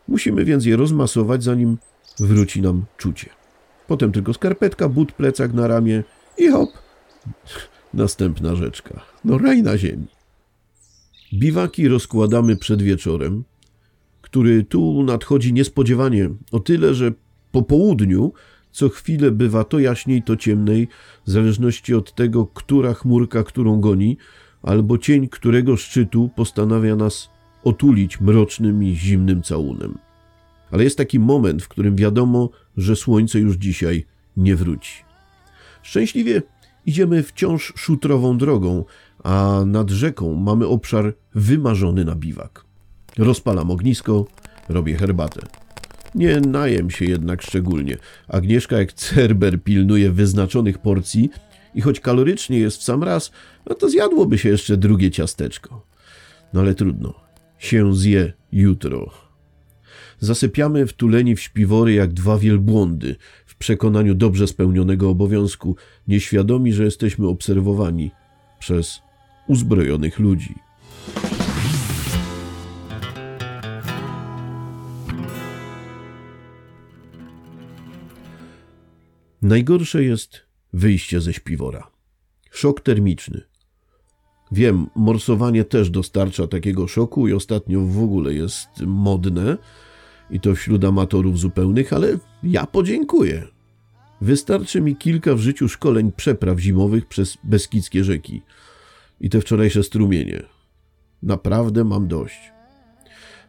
Musimy 0.08 0.46
więc 0.46 0.66
je 0.66 0.76
rozmasować, 0.76 1.44
zanim 1.44 1.78
wróci 2.20 2.62
nam 2.62 2.86
czucie. 2.98 3.30
Potem 3.88 4.12
tylko 4.12 4.34
skarpetka, 4.34 4.90
but, 4.90 5.12
plecak 5.12 5.54
na 5.54 5.68
ramię 5.68 6.04
i 6.38 6.48
hop, 6.48 6.70
następna 7.94 8.56
rzeczka. 8.56 9.02
No 9.26 9.38
raj 9.38 9.64
na 9.64 9.78
ziemi. 9.78 10.08
Biwaki 11.34 11.88
rozkładamy 11.88 12.58
przed 12.58 12.82
wieczorem, 12.82 13.44
który 14.22 14.64
tu 14.64 15.04
nadchodzi 15.04 15.54
niespodziewanie, 15.54 16.30
o 16.52 16.60
tyle, 16.60 16.94
że 16.94 17.12
po 17.52 17.62
południu 17.62 18.34
co 18.72 18.90
chwilę 18.90 19.32
bywa 19.32 19.64
to 19.64 19.80
jaśniej, 19.80 20.24
to 20.24 20.38
ciemniej, 20.38 20.88
w 21.26 21.32
zależności 21.32 21.94
od 21.94 22.16
tego, 22.16 22.46
która 22.46 22.94
chmurka 22.94 23.44
którą 23.44 23.82
goni, 23.82 24.18
albo 24.64 24.98
cień 24.98 25.30
którego 25.30 25.78
szczytu 25.78 26.30
postanawia 26.36 26.96
nas 26.96 27.30
otulić 27.64 28.22
mrocznym 28.22 28.84
i 28.84 28.96
zimnym 28.96 29.44
całunem. 29.44 29.98
Ale 30.72 30.84
jest 30.84 30.98
taki 30.98 31.20
moment, 31.20 31.64
w 31.64 31.68
którym 31.68 31.96
wiadomo, 31.96 32.50
że 32.78 32.96
słońce 32.96 33.40
już 33.40 33.56
dzisiaj 33.56 34.06
nie 34.38 34.56
wróci. 34.56 34.94
Szczęśliwie 35.82 36.42
idziemy 36.86 37.24
wciąż 37.24 37.74
szutrową 37.76 38.38
drogą, 38.38 38.86
a 39.24 39.62
nad 39.66 39.90
rzeką 39.90 40.36
mamy 40.36 40.68
obszar 40.68 41.14
wymarzony 41.36 42.06
na 42.06 42.16
biwak. 42.16 42.66
Rozpalam 43.18 43.72
ognisko, 43.72 44.26
robię 44.70 44.96
herbatę. 44.96 45.42
Nie 46.16 46.40
najem 46.40 46.90
się 46.90 47.06
jednak 47.06 47.42
szczególnie. 47.42 47.98
Agnieszka 48.28 48.78
jak 48.78 48.94
cerber 48.94 49.64
pilnuje 49.64 50.12
wyznaczonych 50.12 50.78
porcji 50.78 51.30
i 51.76 51.82
choć 51.82 52.00
kalorycznie 52.00 52.60
jest 52.60 52.78
w 52.78 52.84
sam 52.84 53.04
raz, 53.04 53.32
no 53.70 53.76
to 53.76 53.90
zjadłoby 53.90 54.38
się 54.38 54.50
jeszcze 54.50 54.78
drugie 54.78 55.12
ciasteczko. 55.12 55.86
No 56.54 56.62
ale 56.62 56.76
trudno. 56.76 57.31
Się 57.62 57.96
zje 57.96 58.34
jutro. 58.52 59.12
Zasypiamy 60.20 60.88
wtuleni 60.88 61.36
w 61.36 61.42
śpiwory 61.42 61.94
jak 61.94 62.14
dwa 62.14 62.38
wielbłądy, 62.38 63.16
w 63.46 63.56
przekonaniu 63.56 64.16
dobrze 64.16 64.48
spełnionego 64.48 65.10
obowiązku, 65.10 65.76
nieświadomi, 66.08 66.74
że 66.74 66.84
jesteśmy 66.84 67.28
obserwowani 67.28 68.12
przez 68.60 69.02
uzbrojonych 69.48 70.20
ludzi. 70.20 70.56
Najgorsze 79.42 80.04
jest 80.04 80.46
wyjście 80.74 81.22
ze 81.22 81.34
śpiwora. 81.34 81.92
Szok 82.52 82.82
termiczny. 82.82 83.51
Wiem, 84.52 84.88
morsowanie 84.96 85.64
też 85.64 85.90
dostarcza 85.90 86.48
takiego 86.48 86.88
szoku 86.88 87.28
i 87.28 87.34
ostatnio 87.34 87.82
w 87.82 88.04
ogóle 88.04 88.34
jest 88.34 88.70
modne 88.86 89.58
i 90.30 90.40
to 90.40 90.56
wśród 90.56 90.86
amatorów 90.86 91.40
zupełnych, 91.40 91.94
ale 91.94 92.18
ja 92.44 92.66
podziękuję. 92.66 93.48
Wystarczy 94.22 94.82
mi 94.82 94.96
kilka 94.96 95.36
w 95.36 95.40
życiu 95.40 95.70
szkoleń 95.70 96.12
przepraw 96.12 96.60
zimowych 96.60 97.06
przez 97.06 97.38
Beskidzkie 97.44 98.04
rzeki 98.04 98.42
i 99.22 99.30
te 99.30 99.42
wczorajsze 99.42 99.84
strumienie. 99.84 100.44
Naprawdę 101.24 101.84
mam 101.84 102.08
dość. 102.08 102.52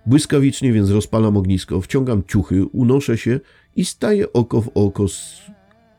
Błyskawicznie 0.06 0.72
więc 0.72 0.90
rozpalam 0.90 1.36
ognisko, 1.36 1.80
wciągam 1.80 2.22
ciuchy, 2.24 2.64
unoszę 2.64 3.18
się 3.18 3.40
i 3.76 3.84
staję 3.84 4.32
oko 4.32 4.60
w 4.60 4.70
oko 4.74 5.08
z 5.08 5.42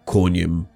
koniem. 0.05 0.72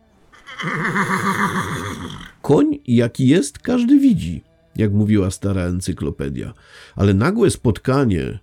Koń, 2.41 2.80
jaki 2.88 3.28
jest, 3.28 3.60
każdy 3.60 4.00
widzi, 4.00 4.43
jak 4.76 4.91
mówiła 4.91 5.32
stara 5.32 5.62
encyklopedia. 5.62 6.54
Ale 6.96 7.13
nagłe 7.13 7.50
spotkanie, 7.50 8.39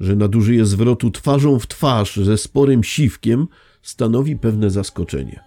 że 0.00 0.16
nadużyje 0.16 0.66
zwrotu 0.66 1.10
twarzą 1.10 1.58
w 1.58 1.66
twarz 1.66 2.16
ze 2.16 2.38
sporym 2.38 2.84
siwkiem, 2.84 3.48
stanowi 3.82 4.36
pewne 4.36 4.70
zaskoczenie. 4.70 5.40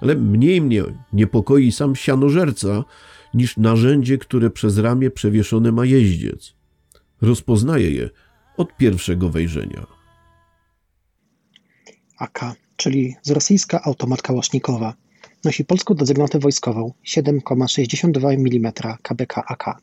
Ale 0.00 0.16
mniej 0.16 0.60
mnie 0.60 0.82
niepokoi 1.12 1.72
sam 1.72 1.96
sianożerca 1.96 2.84
niż 3.34 3.56
narzędzie, 3.56 4.18
które 4.18 4.50
przez 4.50 4.78
ramię 4.78 5.10
przewieszone 5.10 5.72
ma 5.72 5.84
jeździec. 5.84 6.54
Rozpoznaje 7.20 7.90
je 7.90 8.10
od 8.56 8.76
pierwszego 8.76 9.30
wejrzenia. 9.30 9.86
AK 12.18 12.67
czyli 12.78 13.16
z 13.22 13.30
rosyjska 13.30 13.82
automat 13.82 14.22
kałasznikowa. 14.22 14.94
Nosi 15.44 15.64
polską 15.64 15.94
dezygnatę 15.94 16.38
wojskową 16.38 16.92
7,62 17.06 18.32
mm 18.32 18.72
KBK 19.02 19.42
AK. 19.46 19.80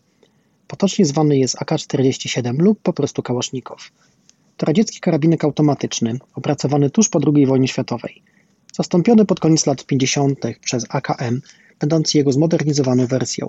Potocznie 0.68 1.06
zwany 1.06 1.38
jest 1.38 1.62
AK-47 1.62 2.60
lub 2.60 2.82
po 2.82 2.94
prostu 2.94 3.24
kałasznikow. 3.24 3.92
To 4.58 4.66
radziecki 4.66 5.00
karabinek 5.00 5.44
automatyczny, 5.44 6.20
opracowany 6.36 6.90
tuż 6.90 7.10
po 7.10 7.20
II 7.36 7.46
wojnie 7.46 7.68
światowej. 7.68 8.22
Zastąpiony 8.74 9.26
pod 9.26 9.40
koniec 9.40 9.66
lat 9.66 9.86
50. 9.86 10.40
przez 10.62 10.86
AKM, 10.90 11.42
będący 11.80 12.18
jego 12.18 12.32
zmodernizowaną 12.32 13.08
wersją. 13.08 13.48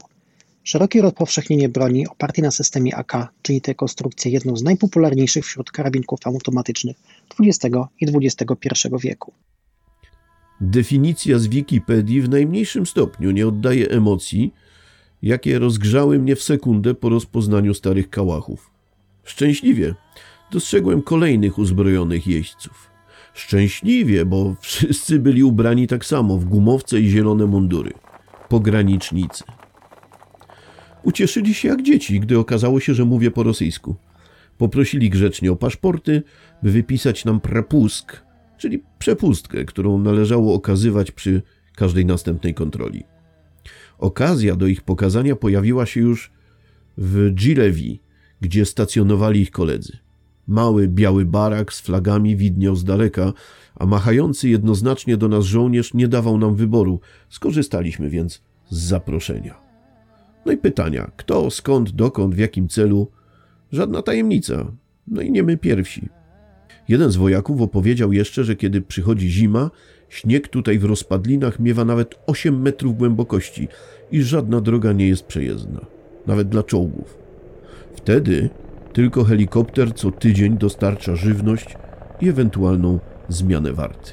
Szerokie 0.67 1.03
rozpowszechnienie 1.03 1.69
broni 1.69 2.07
opartej 2.09 2.45
na 2.45 2.51
systemie 2.51 2.97
AK 2.97 3.29
czyni 3.43 3.61
tę 3.61 3.75
konstrukcję 3.75 4.31
jedną 4.33 4.57
z 4.57 4.63
najpopularniejszych 4.63 5.45
wśród 5.45 5.71
karabinków 5.71 6.21
automatycznych 6.25 6.97
XX 7.41 7.77
i 8.01 8.07
XXI 8.07 8.89
wieku. 9.01 9.33
Definicja 10.61 11.39
z 11.39 11.47
Wikipedii 11.47 12.21
w 12.21 12.29
najmniejszym 12.29 12.87
stopniu 12.87 13.31
nie 13.31 13.49
oddaje 13.49 13.89
emocji, 13.89 14.55
jakie 15.23 15.59
rozgrzały 15.59 16.19
mnie 16.19 16.37
w 16.37 16.43
sekundę 16.43 16.95
po 16.95 17.09
rozpoznaniu 17.09 17.75
starych 17.75 18.11
kałachów. 18.11 18.71
Szczęśliwie 19.25 19.95
dostrzegłem 20.51 21.03
kolejnych 21.03 21.59
uzbrojonych 21.59 22.27
jeźdźców. 22.27 22.91
Szczęśliwie, 23.35 24.25
bo 24.25 24.55
wszyscy 24.61 25.19
byli 25.19 25.45
ubrani 25.45 25.87
tak 25.87 26.05
samo 26.05 26.39
w 26.39 26.45
gumowce 26.45 27.01
i 27.01 27.11
zielone 27.11 27.47
mundury. 27.47 27.93
Pogranicznicy. 28.49 29.45
Ucieszyli 31.07 31.55
się 31.55 31.69
jak 31.69 31.83
dzieci, 31.83 32.21
gdy 32.21 32.39
okazało 32.39 32.81
się, 32.81 32.95
że 32.95 33.05
mówię 33.05 33.31
po 33.31 33.43
rosyjsku. 33.43 33.97
Poprosili 34.59 35.11
grzecznie 35.11 35.53
o 35.53 35.57
paszporty, 35.57 36.23
by 36.63 36.71
wypisać 36.71 37.25
nam 37.25 37.41
prapusk, 37.41 38.23
czyli 38.59 38.83
przepustkę, 38.99 39.65
którą 39.65 39.99
należało 39.99 40.55
okazywać 40.55 41.11
przy 41.11 41.43
każdej 41.77 42.07
następnej 42.07 42.55
kontroli. 42.55 43.05
Okazja 43.99 44.57
do 44.57 44.67
ich 44.67 44.83
pokazania 44.83 45.37
pojawiła 45.37 45.87
się 45.87 46.01
już 46.01 46.33
w 46.99 47.31
Gilevi, 47.35 48.01
gdzie 48.41 48.65
stacjonowali 48.65 49.41
ich 49.41 49.51
koledzy. 49.51 49.99
Mały, 50.47 50.89
biały 50.89 51.25
barak 51.25 51.73
z 51.73 51.81
flagami 51.81 52.37
widniał 52.37 52.77
z 52.77 52.85
daleka, 52.85 53.33
a 53.75 53.87
machający 53.87 54.49
jednoznacznie 54.49 55.17
do 55.17 55.29
nas 55.29 55.45
żołnierz 55.45 55.95
nie 55.95 56.09
dawał 56.09 56.39
nam 56.39 56.57
wyboru. 56.57 57.01
Skorzystaliśmy 57.29 58.11
więc 58.11 58.43
z 58.71 58.79
zaproszenia. 58.79 59.66
No 60.47 60.53
i 60.53 60.57
pytania: 60.57 61.11
kto, 61.17 61.51
skąd, 61.51 61.91
dokąd, 61.91 62.35
w 62.35 62.39
jakim 62.39 62.69
celu? 62.69 63.11
Żadna 63.73 64.03
tajemnica. 64.03 64.73
No 65.09 65.23
i 65.23 65.31
nie 65.31 65.43
my 65.43 65.57
pierwsi. 65.57 66.09
Jeden 66.89 67.11
z 67.11 67.17
wojaków 67.17 67.61
opowiedział 67.61 68.13
jeszcze, 68.13 68.45
że 68.45 68.57
kiedy 68.57 68.83
przychodzi 68.83 69.31
zima, 69.31 69.71
śnieg 70.09 70.49
tutaj 70.49 70.79
w 70.79 70.85
rozpadlinach 70.85 71.61
miewa 71.61 71.85
nawet 71.85 72.15
8 72.27 72.63
metrów 72.63 72.97
głębokości 72.97 73.69
i 74.13 74.23
żadna 74.23 74.61
droga 74.61 74.93
nie 74.93 75.09
jest 75.09 75.25
przejezdna, 75.25 75.81
nawet 76.27 76.49
dla 76.49 76.63
czołgów. 76.63 77.19
Wtedy 77.97 78.51
tylko 78.93 79.25
helikopter 79.25 79.95
co 79.95 80.11
tydzień 80.11 80.59
dostarcza 80.59 81.17
żywność 81.17 81.77
i 82.21 82.29
ewentualną 82.29 82.99
zmianę 83.29 83.73
warty. 83.73 84.13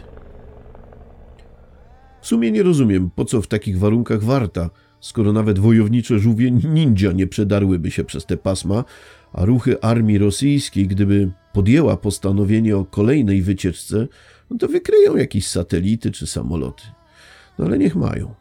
W 2.21 2.27
sumie 2.27 2.51
nie 2.51 2.63
rozumiem, 2.63 3.09
po 3.15 3.25
co 3.25 3.41
w 3.41 3.47
takich 3.47 3.79
warunkach 3.79 4.23
warta, 4.23 4.69
skoro 5.03 5.33
nawet 5.33 5.59
wojownicze 5.59 6.19
żółwie 6.19 6.51
ninja 6.51 7.11
nie 7.11 7.27
przedarłyby 7.27 7.91
się 7.91 8.03
przez 8.03 8.25
te 8.25 8.37
pasma, 8.37 8.83
a 9.33 9.45
ruchy 9.45 9.81
armii 9.81 10.17
rosyjskiej, 10.17 10.87
gdyby 10.87 11.31
podjęła 11.53 11.97
postanowienie 11.97 12.77
o 12.77 12.85
kolejnej 12.85 13.41
wycieczce, 13.41 14.07
no 14.49 14.57
to 14.57 14.67
wykryją 14.67 15.15
jakieś 15.15 15.47
satelity 15.47 16.11
czy 16.11 16.27
samoloty. 16.27 16.83
No 17.59 17.65
ale 17.65 17.77
niech 17.77 17.95
mają. 17.95 18.33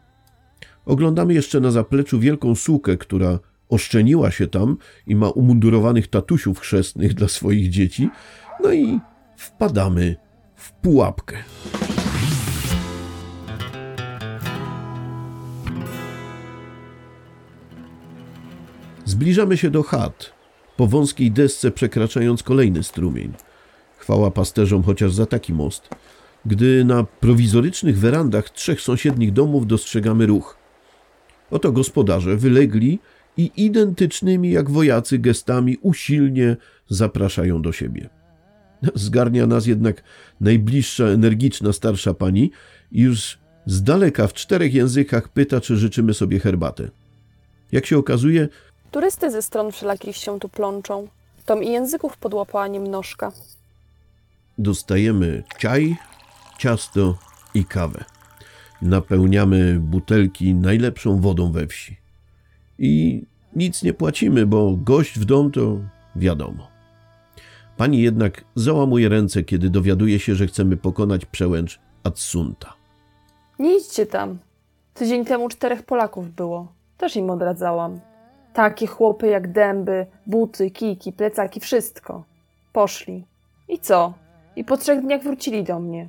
Oglądamy 0.87 1.35
jeszcze 1.35 1.61
na 1.61 1.71
zapleczu 1.71 2.21
wielką 2.21 2.55
sukę, 2.55 2.97
która 2.97 3.39
oszczeniła 3.69 4.31
się 4.31 4.47
tam 4.47 4.77
i 5.07 5.17
ma 5.17 5.31
umundurowanych 5.31 6.09
tatusiów 6.09 6.59
chrzestnych 6.59 7.15
dla 7.15 7.29
swoich 7.29 7.71
dzieci. 7.71 8.09
No 8.63 8.73
i 8.73 9.01
wpadamy 9.37 10.17
w 10.57 10.73
pułapkę. 10.73 11.37
Zbliżamy 19.13 19.57
się 19.57 19.71
do 19.71 19.83
chat, 19.83 20.33
po 20.77 20.87
wąskiej 20.87 21.31
desce 21.31 21.71
przekraczając 21.71 22.43
kolejny 22.43 22.83
strumień. 22.83 23.33
Chwała 23.97 24.31
pasterzom 24.31 24.83
chociaż 24.83 25.13
za 25.13 25.27
taki 25.27 25.53
most. 25.53 25.89
Gdy 26.47 26.85
na 26.85 27.05
prowizorycznych 27.05 27.99
werandach 27.99 28.51
trzech 28.51 28.81
sąsiednich 28.81 29.33
domów 29.33 29.67
dostrzegamy 29.67 30.27
ruch. 30.27 30.57
Oto 31.51 31.73
gospodarze 31.73 32.37
wylegli 32.37 32.99
i 33.37 33.51
identycznymi 33.57 34.51
jak 34.51 34.71
wojacy 34.71 35.19
gestami 35.19 35.77
usilnie 35.83 36.57
zapraszają 36.89 37.63
do 37.63 37.73
siebie. 37.73 38.09
Zgarnia 38.95 39.47
nas 39.47 39.67
jednak 39.67 40.03
najbliższa, 40.41 41.05
energiczna 41.05 41.73
starsza 41.73 42.15
pani 42.15 42.51
i 42.93 43.01
już 43.01 43.39
z 43.67 43.83
daleka 43.83 44.27
w 44.27 44.33
czterech 44.33 44.75
językach 44.75 45.29
pyta, 45.29 45.61
czy 45.61 45.77
życzymy 45.77 46.15
sobie 46.15 46.41
herbatę. 46.41 46.91
Jak 47.73 47.87
się 47.87 47.99
okazuje, 47.99 48.49
Turysty 48.93 49.31
ze 49.31 49.43
stron 49.43 49.73
wszelakich 49.73 50.17
się 50.17 50.41
tu 50.41 50.49
plączą. 50.49 51.09
Tom 51.47 51.63
i 51.65 51.71
języków 51.73 52.17
podłapała 52.17 52.69
nie 52.69 52.81
mnożka. 52.81 53.33
dostajemy 54.59 55.43
czaj, 55.59 55.97
ciasto 56.59 57.19
i 57.55 57.65
kawę. 57.65 58.05
Napełniamy 58.83 59.81
butelki 59.81 60.55
najlepszą 60.55 61.21
wodą 61.21 61.53
we 61.53 61.67
wsi. 61.67 61.97
I 62.79 63.23
nic 63.57 63.83
nie 63.83 63.95
płacimy, 63.95 64.47
bo 64.47 64.77
gość 64.77 65.19
w 65.19 65.25
dom 65.25 65.51
to 65.51 65.79
wiadomo. 66.17 66.69
Pani 67.77 68.03
jednak 68.03 68.45
załamuje 68.55 69.09
ręce, 69.09 69.43
kiedy 69.43 69.71
dowiaduje 69.71 70.19
się, 70.19 70.35
że 70.35 70.47
chcemy 70.47 70.77
pokonać 70.77 71.27
przełęcz 71.27 71.81
Adsunta. 72.05 72.75
Nie 73.59 73.77
idźcie 73.77 74.07
tam. 74.07 74.39
Tydzień 74.95 75.25
temu 75.25 75.49
czterech 75.49 75.83
Polaków 75.83 76.35
było. 76.35 76.73
Też 76.99 77.17
im 77.17 77.31
odradzałam. 77.31 78.01
Takie 78.53 78.87
chłopy 78.87 79.27
jak 79.27 79.53
dęby, 79.53 80.07
buty, 80.27 80.71
kijki, 80.71 81.13
plecaki, 81.13 81.61
wszystko. 81.61 82.25
Poszli. 82.73 83.25
I 83.69 83.79
co? 83.79 84.15
I 84.57 84.65
po 84.65 84.77
trzech 84.77 85.01
dniach 85.01 85.23
wrócili 85.23 85.65
do 85.65 85.79
mnie. 85.79 86.09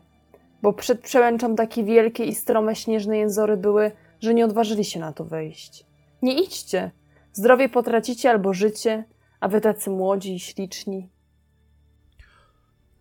Bo 0.61 0.73
przed 0.73 1.01
przełęczą 1.01 1.55
takie 1.55 1.83
wielkie 1.83 2.25
i 2.25 2.35
strome 2.35 2.75
śnieżne 2.75 3.17
jęzory 3.17 3.57
były, 3.57 3.91
że 4.19 4.33
nie 4.33 4.45
odważyli 4.45 4.85
się 4.85 4.99
na 4.99 5.13
to 5.13 5.25
wejść. 5.25 5.85
Nie 6.21 6.43
idźcie. 6.43 6.91
Zdrowie 7.33 7.69
potracicie 7.69 8.29
albo 8.29 8.53
życie, 8.53 9.03
a 9.39 9.47
wy 9.47 9.61
tacy 9.61 9.89
młodzi 9.89 10.35
i 10.35 10.39
śliczni. 10.39 11.09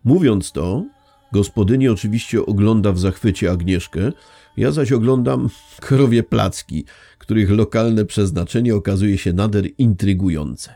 Mówiąc 0.03 0.51
to, 0.51 0.83
gospodyni 1.31 1.89
oczywiście 1.89 2.45
ogląda 2.45 2.91
w 2.91 2.99
zachwycie 2.99 3.51
Agnieszkę, 3.51 4.11
ja 4.57 4.71
zaś 4.71 4.91
oglądam 4.91 5.49
krowie 5.79 6.23
placki, 6.23 6.85
których 7.17 7.51
lokalne 7.51 8.05
przeznaczenie 8.05 8.75
okazuje 8.75 9.17
się 9.17 9.33
nader 9.33 9.67
intrygujące. 9.77 10.75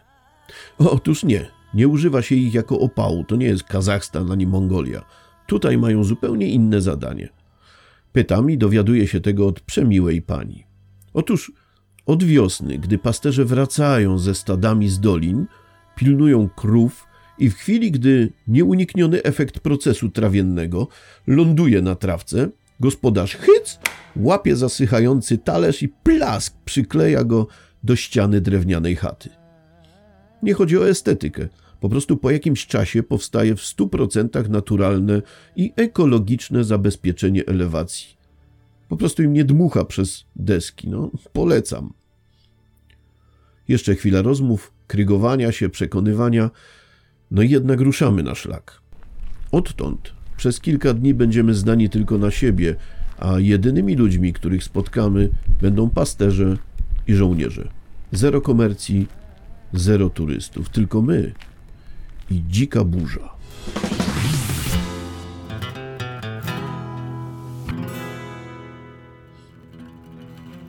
Otóż 0.78 1.24
nie, 1.24 1.48
nie 1.74 1.88
używa 1.88 2.22
się 2.22 2.36
ich 2.36 2.54
jako 2.54 2.80
opału, 2.80 3.24
to 3.24 3.36
nie 3.36 3.46
jest 3.46 3.64
Kazachstan 3.64 4.32
ani 4.32 4.48
Mongolia. 4.48 5.06
Tutaj 5.48 5.78
mają 5.78 6.04
zupełnie 6.04 6.50
inne 6.50 6.82
zadanie. 6.82 7.30
Pytam 8.12 8.52
i 8.52 8.58
dowiaduję 8.58 9.08
się 9.08 9.20
tego 9.20 9.48
od 9.48 9.62
przemiłej 9.62 10.22
pani. 10.22 10.64
Otóż 11.14 11.52
od 12.06 12.24
wiosny, 12.24 12.78
gdy 12.78 12.98
pasterze 12.98 13.46
wracają 13.46 14.18
ze 14.18 14.36
stadami 14.36 14.90
z 14.90 15.00
dolin, 15.00 15.46
pilnują 15.96 16.50
krów 16.50 17.08
i 17.40 17.50
w 17.50 17.56
chwili, 17.56 17.92
gdy 17.92 18.34
nieunikniony 18.48 19.24
efekt 19.24 19.60
procesu 19.60 20.10
trawiennego 20.10 20.88
ląduje 21.28 21.82
na 21.82 21.96
trawce, 21.96 22.50
gospodarz 22.80 23.36
hyc 23.36 23.80
łapie 24.16 24.56
zasychający 24.56 25.38
talerz 25.38 25.84
i 25.84 25.90
plask 25.90 26.56
przykleja 26.66 27.24
go 27.24 27.48
do 27.84 27.96
ściany 27.96 28.42
drewnianej 28.42 28.96
chaty. 28.96 29.30
Nie 30.44 30.54
chodzi 30.54 30.78
o 30.78 30.90
estetykę. 30.90 31.48
Po 31.80 31.90
prostu 31.90 32.18
po 32.18 32.32
jakimś 32.32 32.68
czasie 32.68 33.04
powstaje 33.04 33.56
w 33.56 33.62
100% 33.62 34.50
naturalne 34.50 35.22
i 35.56 35.74
ekologiczne 35.76 36.64
zabezpieczenie 36.64 37.46
elewacji. 37.46 38.18
Po 38.90 38.98
prostu 38.98 39.24
im 39.24 39.34
nie 39.34 39.46
dmucha 39.46 39.86
przez 39.86 40.26
deski. 40.36 40.90
No, 40.90 41.12
polecam. 41.34 41.94
Jeszcze 43.68 43.96
chwila 43.96 44.22
rozmów, 44.22 44.74
krygowania 44.88 45.52
się, 45.52 45.70
przekonywania. 45.70 46.50
No 47.32 47.42
i 47.42 47.50
jednak 47.50 47.82
ruszamy 47.82 48.24
na 48.24 48.36
szlak. 48.36 48.82
Odtąd 49.52 50.17
przez 50.38 50.60
kilka 50.60 50.94
dni 50.94 51.14
będziemy 51.14 51.54
zdani 51.54 51.90
tylko 51.90 52.18
na 52.18 52.32
siebie, 52.32 52.76
a 53.18 53.40
jedynymi 53.40 53.96
ludźmi, 53.96 54.34
których 54.34 54.64
spotkamy, 54.64 55.30
będą 55.62 55.90
pasterze 55.90 56.58
i 57.08 57.14
żołnierze. 57.14 57.68
Zero 58.12 58.42
komercji, 58.42 59.08
zero 59.74 60.10
turystów, 60.10 60.70
tylko 60.70 61.02
my 61.02 61.32
i 62.32 62.44
dzika 62.50 62.84
burza. 62.84 63.30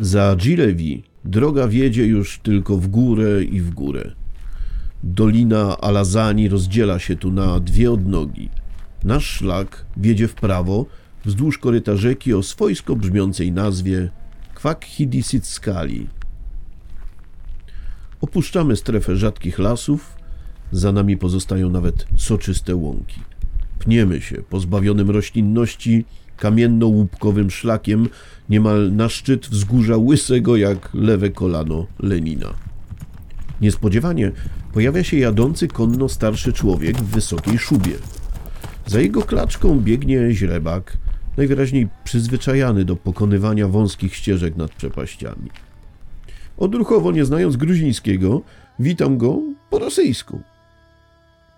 Za 0.01 0.37
Gilevi 0.37 1.03
droga 1.25 1.69
wiedzie 1.69 2.07
już 2.07 2.39
tylko 2.39 2.77
w 2.77 2.89
górę 2.89 3.45
i 3.45 3.61
w 3.61 3.71
górę. 3.71 4.13
Dolina 5.03 5.81
Alazani 5.81 6.49
rozdziela 6.49 6.99
się 6.99 7.17
tu 7.17 7.33
na 7.33 7.61
dwie 7.61 7.93
odnogi. 7.93 8.49
Nasz 9.05 9.27
szlak 9.27 9.87
wiedzie 9.97 10.29
w 10.29 10.35
prawo 10.35 10.87
wzdłuż 11.25 11.59
koryta 11.59 11.97
rzeki 11.97 12.35
o 12.35 12.43
swojsko 12.43 12.97
brzmiącej 12.97 13.53
nazwie 13.53 14.11
Kwakhidisitskali. 14.55 16.09
Opuszczamy 18.21 18.77
strefę 18.77 19.17
rzadkich 19.17 19.59
lasów, 19.59 20.17
za 20.73 20.93
nami 20.93 21.17
pozostają 21.17 21.71
nawet 21.71 22.07
soczyste 22.17 22.77
łąki. 22.77 23.21
Pniemy 23.79 24.21
się 24.21 24.37
pozbawionym 24.37 25.11
roślinności 25.11 26.05
kamienno-łupkowym 26.37 27.51
szlakiem 27.51 28.09
niemal 28.49 28.93
na 28.93 29.09
szczyt 29.09 29.47
wzgórza 29.47 29.97
łysego 29.97 30.57
jak 30.57 30.91
lewe 30.95 31.31
kolano 31.31 31.87
Lenina. 31.99 32.55
Niespodziewanie 33.61 34.33
pojawia 34.73 35.05
się 35.05 35.17
jadący 35.17 35.69
konno 35.69 36.09
starszy 36.09 36.53
człowiek 36.53 36.97
w 36.97 37.11
wysokiej 37.11 37.59
szubie. 37.59 37.93
Za 38.89 39.01
jego 39.01 39.23
klaczką 39.23 39.81
biegnie 39.81 40.31
źrebak, 40.31 40.97
najwyraźniej 41.37 41.89
przyzwyczajany 42.05 42.85
do 42.85 42.97
pokonywania 42.97 43.69
wąskich 43.69 44.15
ścieżek 44.15 44.57
nad 44.57 44.71
przepaściami. 44.71 45.51
Odruchowo 46.57 47.13
nie 47.13 47.25
znając 47.25 47.57
gruzińskiego, 47.57 48.43
witam 48.79 49.19
go 49.19 49.39
po 49.71 49.79
rosyjsku. 49.79 50.41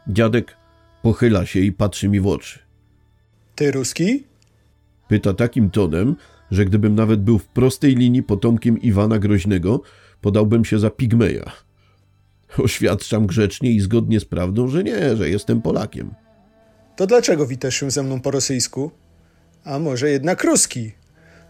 Dziadek 0.09 0.57
pochyla 1.03 1.47
się 1.47 1.61
i 1.61 1.73
patrzy 1.73 2.09
mi 2.09 2.21
w 2.21 2.27
oczy. 2.27 2.59
Ty 3.55 3.71
ruski? 3.71 4.25
Pyta 5.09 5.35
takim 5.35 5.71
tonem, 5.71 6.17
że 6.51 6.65
gdybym 6.65 6.95
nawet 6.95 7.23
był 7.23 7.39
w 7.39 7.47
prostej 7.47 7.95
linii 7.95 8.23
potomkiem 8.23 8.81
Iwana 8.81 9.19
Groźnego, 9.19 9.83
podałbym 10.21 10.65
się 10.65 10.79
za 10.79 10.91
pigmeja. 10.91 11.53
Oświadczam 12.59 13.27
grzecznie 13.27 13.73
i 13.73 13.81
zgodnie 13.81 14.21
z 14.21 14.25
prawdą, 14.25 14.69
że 14.69 14.85
nie, 14.85 15.17
że 15.17 15.29
jestem 15.29 15.63
Polakiem. 15.63 16.15
To 17.01 17.07
dlaczego 17.07 17.47
witasz 17.47 17.81
się 17.81 17.91
ze 17.91 18.03
mną 18.03 18.21
po 18.21 18.31
rosyjsku? 18.31 18.91
A 19.65 19.79
może 19.79 20.11
jednak 20.11 20.45
ruski? 20.45 20.93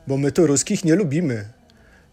Bo 0.06 0.16
my 0.16 0.32
tu 0.32 0.46
ruskich 0.46 0.84
nie 0.84 0.94
lubimy. 0.94 1.48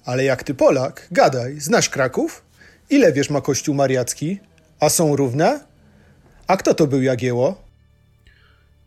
Ale 0.06 0.24
jak 0.24 0.44
ty 0.44 0.54
Polak, 0.54 1.08
gadaj, 1.12 1.60
znasz 1.60 1.90
Kraków? 1.90 2.44
Ile 2.90 3.14
wiesz 3.14 3.30
ma 3.30 3.42
kościół 3.42 3.76
mariacki? 3.76 4.40
A 4.80 4.90
są 4.90 5.16
równe? 5.16 5.60
A 6.48 6.58
kto 6.58 6.74
to 6.74 6.88
był 6.88 7.02
Jagieło? 7.02 7.62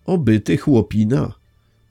Obyty 0.07 0.57
chłopina. 0.57 1.33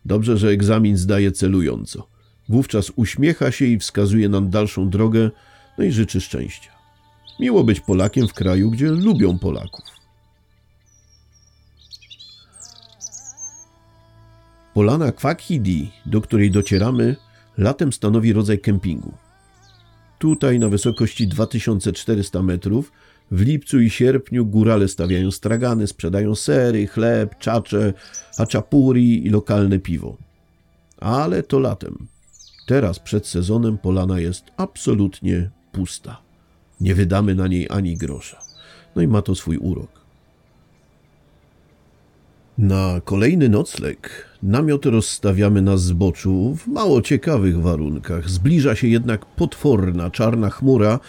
Dobrze, 0.05 0.37
że 0.37 0.49
egzamin 0.49 0.97
zdaje 0.97 1.31
celująco. 1.31 2.07
Wówczas 2.49 2.91
uśmiecha 2.95 3.51
się 3.51 3.65
i 3.65 3.79
wskazuje 3.79 4.29
nam 4.29 4.49
dalszą 4.49 4.89
drogę, 4.89 5.29
no 5.77 5.83
i 5.83 5.91
życzy 5.91 6.21
szczęścia. 6.21 6.71
Miło 7.39 7.63
być 7.63 7.79
Polakiem 7.79 8.27
w 8.27 8.33
kraju, 8.33 8.71
gdzie 8.71 8.87
lubią 8.87 9.39
Polaków. 9.39 9.98
Polana 14.79 15.11
Kwakhidi, 15.11 15.91
do 16.05 16.21
której 16.21 16.51
docieramy, 16.51 17.15
latem 17.57 17.93
stanowi 17.93 18.33
rodzaj 18.33 18.59
kempingu. 18.59 19.13
Tutaj 20.19 20.59
na 20.59 20.69
wysokości 20.69 21.27
2400 21.27 22.41
metrów 22.43 22.91
w 23.31 23.41
lipcu 23.41 23.79
i 23.79 23.89
sierpniu 23.89 24.45
górale 24.45 24.87
stawiają 24.87 25.31
stragany, 25.31 25.87
sprzedają 25.87 26.35
sery, 26.35 26.87
chleb, 26.87 27.37
czacze, 27.37 27.93
haczapuri 28.37 29.27
i 29.27 29.29
lokalne 29.29 29.79
piwo. 29.79 30.17
Ale 30.97 31.43
to 31.43 31.59
latem. 31.59 32.07
Teraz 32.67 32.99
przed 32.99 33.27
sezonem 33.27 33.77
polana 33.77 34.19
jest 34.19 34.45
absolutnie 34.57 35.49
pusta. 35.71 36.21
Nie 36.81 36.95
wydamy 36.95 37.35
na 37.35 37.47
niej 37.47 37.67
ani 37.69 37.97
grosza. 37.97 38.39
No 38.95 39.01
i 39.01 39.07
ma 39.07 39.21
to 39.21 39.35
swój 39.35 39.57
urok. 39.57 39.91
Na 42.57 43.01
kolejny 43.05 43.49
nocleg 43.49 44.28
namiot 44.43 44.85
rozstawiamy 44.85 45.61
na 45.61 45.77
zboczu 45.77 46.55
w 46.55 46.67
mało 46.67 47.01
ciekawych 47.01 47.61
warunkach. 47.61 48.29
Zbliża 48.29 48.75
się 48.75 48.87
jednak 48.87 49.25
potworna 49.25 50.11
czarna 50.11 50.49
chmura, 50.49 50.99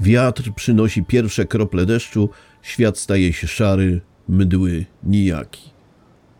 wiatr 0.00 0.52
przynosi 0.56 1.04
pierwsze 1.04 1.44
krople 1.44 1.86
deszczu, 1.86 2.28
świat 2.62 2.98
staje 2.98 3.32
się 3.32 3.46
szary, 3.46 4.00
mdły 4.28 4.84
nijaki. 5.02 5.70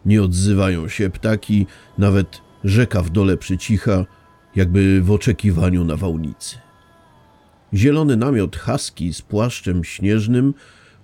Nie 0.07 0.22
odzywają 0.22 0.88
się 0.88 1.11
ptaki, 1.11 1.66
nawet 1.98 2.40
rzeka 2.64 3.03
w 3.03 3.11
dole 3.11 3.36
przycicha, 3.36 4.07
jakby 4.57 5.03
w 5.03 5.11
oczekiwaniu 5.11 5.84
nawałnicy. 5.84 6.57
Zielony 7.74 8.16
namiot 8.16 8.57
husky 8.57 9.14
z 9.14 9.22
płaszczem 9.22 9.84
śnieżnym 9.84 10.55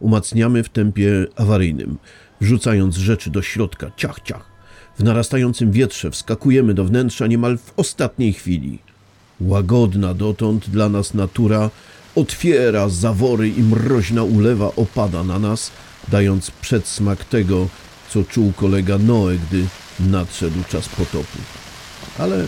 umacniamy 0.01 0.62
w 0.62 0.68
tempie 0.68 1.26
awaryjnym, 1.36 1.99
wrzucając 2.40 2.97
rzeczy 2.97 3.30
do 3.30 3.42
środka, 3.42 3.90
ciach, 3.97 4.20
ciach. 4.20 4.55
W 4.99 5.05
narastającym 5.05 5.72
wietrze 5.72 6.11
wskakujemy 6.11 6.74
do 6.74 6.84
wnętrza 6.84 7.26
niemal 7.26 7.59
w 7.59 7.72
ostatniej 7.76 8.32
chwili. 8.32 8.78
Łagodna 9.40 10.14
dotąd 10.14 10.70
dla 10.70 10.88
nas 10.88 11.14
natura 11.14 11.70
otwiera 12.14 12.88
zawory 12.88 13.49
i 13.49 13.62
mroźna 13.62 14.22
ulewa 14.22 14.70
opada 14.76 15.24
na 15.24 15.38
nas, 15.38 15.70
dając 16.09 16.51
przedsmak 16.51 17.24
tego, 17.24 17.68
co 18.11 18.24
czuł 18.24 18.53
kolega 18.53 18.99
Noe, 18.99 19.34
gdy 19.34 19.66
nadszedł 20.01 20.64
czas 20.68 20.88
potopu. 20.88 21.38
Ale 22.18 22.44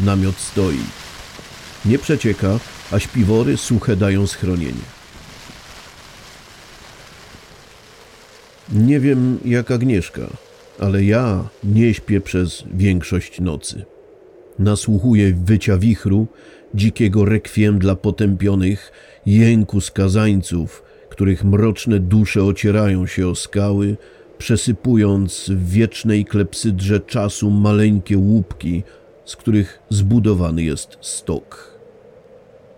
namiot 0.00 0.36
stoi. 0.36 0.80
Nie 1.84 1.98
przecieka, 1.98 2.58
a 2.90 2.98
śpiwory 2.98 3.56
suche 3.56 3.96
dają 3.96 4.26
schronienie. 4.26 4.84
Nie 8.72 9.00
wiem 9.00 9.38
jak 9.44 9.70
Agnieszka, 9.70 10.22
ale 10.80 11.04
ja 11.04 11.48
nie 11.64 11.94
śpię 11.94 12.20
przez 12.20 12.64
większość 12.74 13.40
nocy. 13.40 13.84
Nasłuchuję 14.58 15.34
wycia 15.44 15.78
wichru, 15.78 16.26
dzikiego 16.74 17.24
rekwiem 17.24 17.78
dla 17.78 17.96
potępionych, 17.96 18.92
jęku 19.26 19.80
skazańców, 19.80 20.82
których 21.08 21.44
mroczne 21.44 22.00
dusze 22.00 22.44
ocierają 22.44 23.06
się 23.06 23.28
o 23.28 23.34
skały, 23.34 23.96
przesypując 24.38 25.50
w 25.50 25.70
wiecznej 25.70 26.24
klepsydrze 26.24 27.00
czasu 27.00 27.50
maleńkie 27.50 28.18
łupki, 28.18 28.82
z 29.24 29.36
których 29.36 29.78
zbudowany 29.88 30.62
jest 30.62 30.98
stok. 31.00 31.78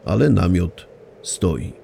Ale 0.05 0.31
namiot 0.31 0.87
stoi. 1.23 1.82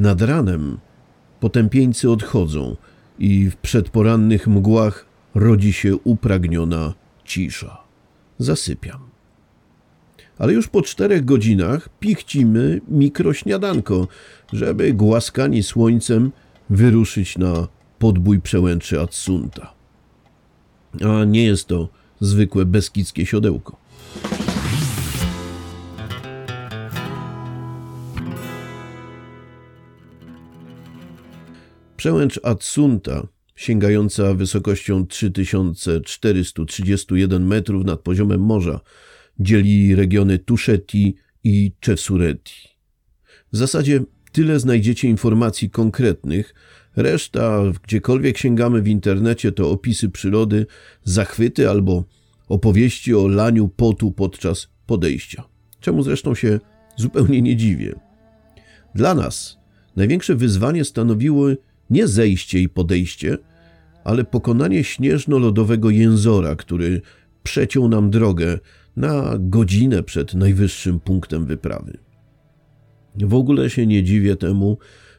Nad 0.00 0.22
ranem 0.22 0.78
potępieńcy 1.40 2.10
odchodzą 2.10 2.76
i 3.18 3.50
w 3.50 3.56
przedporannych 3.56 4.48
mgłach 4.48 5.06
rodzi 5.34 5.72
się 5.72 5.96
upragniona 5.96 6.94
cisza. 7.24 7.78
Zasypiam. 8.38 9.00
Ale 10.38 10.52
już 10.52 10.68
po 10.68 10.82
czterech 10.82 11.24
godzinach 11.24 11.88
pichcimy 11.98 12.80
mikrośniadanko, 12.88 14.08
żeby 14.52 14.92
głaskani 14.92 15.62
słońcem 15.62 16.32
wyruszyć 16.70 17.38
na 17.38 17.68
podbój 17.98 18.40
przełęczy 18.40 19.00
Adsunta. 19.00 19.74
A 21.04 21.24
nie 21.24 21.44
jest 21.44 21.66
to 21.66 21.88
zwykłe 22.20 22.64
beskidzkie 22.64 23.26
siodełko. 23.26 23.79
Przełęcz 32.00 32.40
Adsunta, 32.42 33.26
sięgająca 33.56 34.34
wysokością 34.34 35.06
3431 35.06 37.46
metrów 37.46 37.84
nad 37.84 38.00
poziomem 38.00 38.40
morza, 38.40 38.80
dzieli 39.40 39.94
regiony 39.94 40.38
Tuszeti 40.38 41.16
i 41.44 41.72
Czesureti. 41.80 42.68
W 43.52 43.56
zasadzie 43.56 44.00
tyle 44.32 44.60
znajdziecie 44.60 45.08
informacji 45.08 45.70
konkretnych, 45.70 46.54
reszta, 46.96 47.62
gdziekolwiek 47.82 48.38
sięgamy 48.38 48.82
w 48.82 48.88
internecie, 48.88 49.52
to 49.52 49.70
opisy 49.70 50.10
przyrody, 50.10 50.66
zachwyty 51.04 51.70
albo 51.70 52.04
opowieści 52.48 53.14
o 53.14 53.28
laniu 53.28 53.68
potu 53.68 54.12
podczas 54.12 54.68
podejścia. 54.86 55.44
Czemu 55.80 56.02
zresztą 56.02 56.34
się 56.34 56.60
zupełnie 56.96 57.42
nie 57.42 57.56
dziwię. 57.56 57.94
Dla 58.94 59.14
nas 59.14 59.58
największe 59.96 60.34
wyzwanie 60.34 60.84
stanowiły 60.84 61.56
nie 61.90 62.08
zejście 62.08 62.60
i 62.60 62.68
podejście, 62.68 63.38
ale 64.04 64.24
pokonanie 64.24 64.84
śnieżno-lodowego 64.84 65.90
jęzora, 65.90 66.56
który 66.56 67.00
przeciął 67.42 67.88
nam 67.88 68.10
drogę 68.10 68.58
na 68.96 69.34
godzinę 69.38 70.02
przed 70.02 70.34
najwyższym 70.34 71.00
punktem 71.00 71.46
wyprawy. 71.46 71.98
W 73.14 73.34
ogóle 73.34 73.70
się 73.70 73.86
nie 73.86 74.02
dziwię 74.02 74.36
temu, 74.36 74.78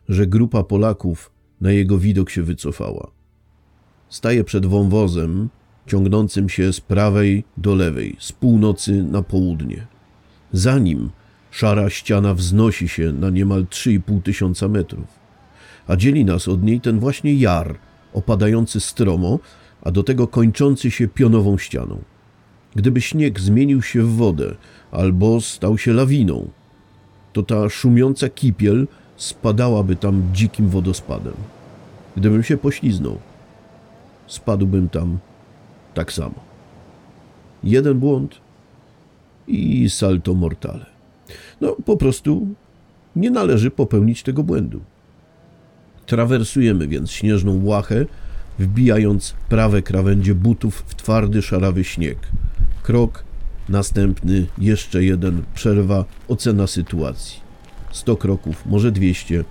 że 0.09 0.27
grupa 0.27 0.63
Polaków 0.63 1.31
na 1.61 1.71
jego 1.71 1.97
widok 1.97 2.29
się 2.29 2.43
wycofała. 2.43 3.11
Staje 4.09 4.43
przed 4.43 4.65
wąwozem, 4.65 5.49
ciągnącym 5.87 6.49
się 6.49 6.73
z 6.73 6.81
prawej 6.81 7.43
do 7.57 7.75
lewej, 7.75 8.15
z 8.19 8.31
północy 8.31 9.03
na 9.03 9.23
południe. 9.23 9.87
Za 10.53 10.79
nim 10.79 11.09
szara 11.51 11.89
ściana 11.89 12.33
wznosi 12.33 12.87
się 12.87 13.13
na 13.13 13.29
niemal 13.29 13.65
3,5 13.65 14.21
tysiąca 14.21 14.67
metrów 14.67 15.20
a 15.87 15.95
dzieli 15.95 16.25
nas 16.25 16.47
od 16.47 16.63
niej 16.63 16.81
ten 16.81 16.99
właśnie 16.99 17.33
jar, 17.33 17.77
opadający 18.13 18.79
stromo, 18.79 19.39
a 19.81 19.91
do 19.91 20.03
tego 20.03 20.27
kończący 20.27 20.91
się 20.91 21.07
pionową 21.07 21.57
ścianą. 21.57 22.01
Gdyby 22.75 23.01
śnieg 23.01 23.39
zmienił 23.39 23.81
się 23.81 24.03
w 24.03 24.15
wodę 24.15 24.55
albo 24.91 25.41
stał 25.41 25.77
się 25.77 25.93
lawiną, 25.93 26.49
to 27.33 27.43
ta 27.43 27.69
szumiąca 27.69 28.29
kipiel 28.29 28.87
spadałaby 29.17 29.95
tam 29.95 30.23
dzikim 30.33 30.69
wodospadem. 30.69 31.33
Gdybym 32.17 32.43
się 32.43 32.57
pośliznął, 32.57 33.17
spadłbym 34.27 34.89
tam 34.89 35.17
tak 35.93 36.13
samo. 36.13 36.35
Jeden 37.63 37.99
błąd 37.99 38.41
i 39.47 39.89
salto 39.89 40.33
mortale. 40.33 40.85
No, 41.61 41.75
po 41.85 41.97
prostu 41.97 42.47
nie 43.15 43.31
należy 43.31 43.71
popełnić 43.71 44.23
tego 44.23 44.43
błędu. 44.43 44.81
Trawersujemy 46.11 46.87
więc 46.87 47.11
śnieżną 47.11 47.65
łachę, 47.65 48.05
wbijając 48.59 49.35
prawe 49.49 49.81
krawędzie 49.81 50.35
butów 50.35 50.83
w 50.87 50.95
twardy, 50.95 51.41
szarawy 51.41 51.83
śnieg. 51.83 52.17
Krok, 52.83 53.23
następny, 53.69 54.45
jeszcze 54.57 55.03
jeden, 55.03 55.43
przerwa, 55.53 56.05
ocena 56.27 56.67
sytuacji. 56.67 57.39
Sto 57.91 58.17
kroków, 58.17 58.65
może 58.65 58.91
dwieście. 58.91 59.43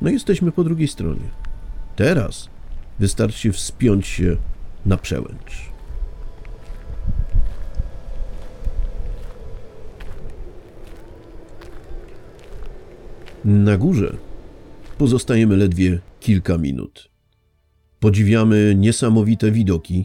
No 0.00 0.10
jesteśmy 0.10 0.52
po 0.52 0.64
drugiej 0.64 0.88
stronie. 0.88 1.28
Teraz 1.96 2.48
wystarczy 2.98 3.52
wspiąć 3.52 4.06
się 4.06 4.36
na 4.86 4.96
przełęcz. 4.96 5.70
Na 13.44 13.76
górze 13.76 14.16
pozostajemy 14.94 15.56
ledwie 15.56 15.98
kilka 16.20 16.58
minut. 16.58 17.10
Podziwiamy 18.00 18.74
niesamowite 18.76 19.50
widoki, 19.50 20.04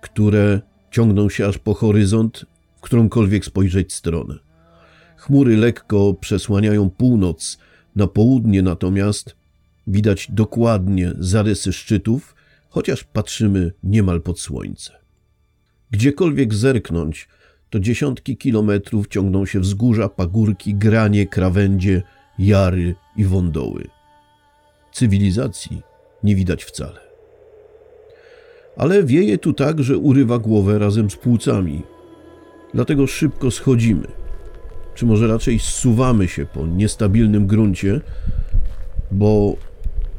które 0.00 0.60
ciągną 0.90 1.28
się 1.28 1.46
aż 1.46 1.58
po 1.58 1.74
horyzont, 1.74 2.46
w 2.76 2.80
którąkolwiek 2.80 3.44
spojrzeć 3.44 3.92
stronę. 3.94 4.38
Chmury 5.16 5.56
lekko 5.56 6.14
przesłaniają 6.14 6.90
północ, 6.90 7.58
na 7.96 8.06
południe 8.06 8.62
natomiast 8.62 9.36
widać 9.86 10.30
dokładnie 10.30 11.12
zarysy 11.18 11.72
szczytów, 11.72 12.34
chociaż 12.68 13.04
patrzymy 13.04 13.72
niemal 13.82 14.22
pod 14.22 14.40
słońce. 14.40 14.92
Gdziekolwiek 15.90 16.54
zerknąć, 16.54 17.28
to 17.70 17.80
dziesiątki 17.80 18.36
kilometrów 18.36 19.08
ciągną 19.08 19.46
się 19.46 19.60
wzgórza, 19.60 20.08
pagórki, 20.08 20.74
granie, 20.74 21.26
krawędzie, 21.26 22.02
jary 22.38 22.94
i 23.16 23.24
wądoły 23.24 23.95
cywilizacji 24.96 25.82
nie 26.22 26.36
widać 26.36 26.64
wcale. 26.64 27.00
Ale 28.76 29.04
wieje 29.04 29.38
tu 29.38 29.52
tak, 29.52 29.82
że 29.82 29.98
urywa 29.98 30.38
głowę 30.38 30.78
razem 30.78 31.10
z 31.10 31.16
płucami. 31.16 31.82
Dlatego 32.74 33.06
szybko 33.06 33.50
schodzimy, 33.50 34.06
czy 34.94 35.06
może 35.06 35.26
raczej 35.26 35.58
zsuwamy 35.58 36.28
się 36.28 36.46
po 36.46 36.66
niestabilnym 36.66 37.46
gruncie, 37.46 38.00
bo 39.10 39.56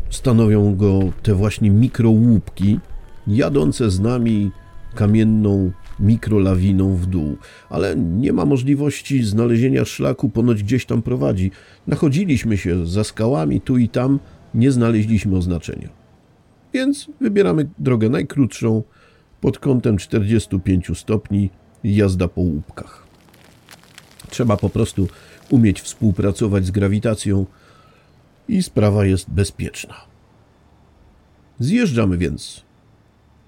stanowią 0.09 0.75
go 0.75 0.99
te 1.23 1.33
właśnie 1.33 1.69
mikrołupki 1.69 2.79
jadące 3.27 3.89
z 3.89 3.99
nami 3.99 4.51
kamienną 4.95 5.71
mikrolawiną 5.99 6.95
w 6.95 7.05
dół, 7.05 7.37
ale 7.69 7.95
nie 7.95 8.33
ma 8.33 8.45
możliwości 8.45 9.23
znalezienia 9.23 9.85
szlaku, 9.85 10.29
ponoć 10.29 10.63
gdzieś 10.63 10.85
tam 10.85 11.01
prowadzi. 11.01 11.51
Nachodziliśmy 11.87 12.57
się 12.57 12.85
za 12.85 13.03
skałami 13.03 13.61
tu 13.61 13.77
i 13.77 13.89
tam, 13.89 14.19
nie 14.53 14.71
znaleźliśmy 14.71 15.37
oznaczenia. 15.37 15.89
Więc 16.73 17.07
wybieramy 17.21 17.69
drogę 17.79 18.09
najkrótszą 18.09 18.83
pod 19.41 19.59
kątem 19.59 19.97
45 19.97 20.91
stopni 20.99 21.49
jazda 21.83 22.27
po 22.27 22.41
łupkach. 22.41 23.07
Trzeba 24.29 24.57
po 24.57 24.69
prostu 24.69 25.07
umieć 25.49 25.81
współpracować 25.81 26.65
z 26.65 26.71
grawitacją 26.71 27.45
i 28.47 28.63
sprawa 28.63 29.05
jest 29.05 29.29
bezpieczna. 29.29 29.95
Zjeżdżamy 31.59 32.17
więc 32.17 32.61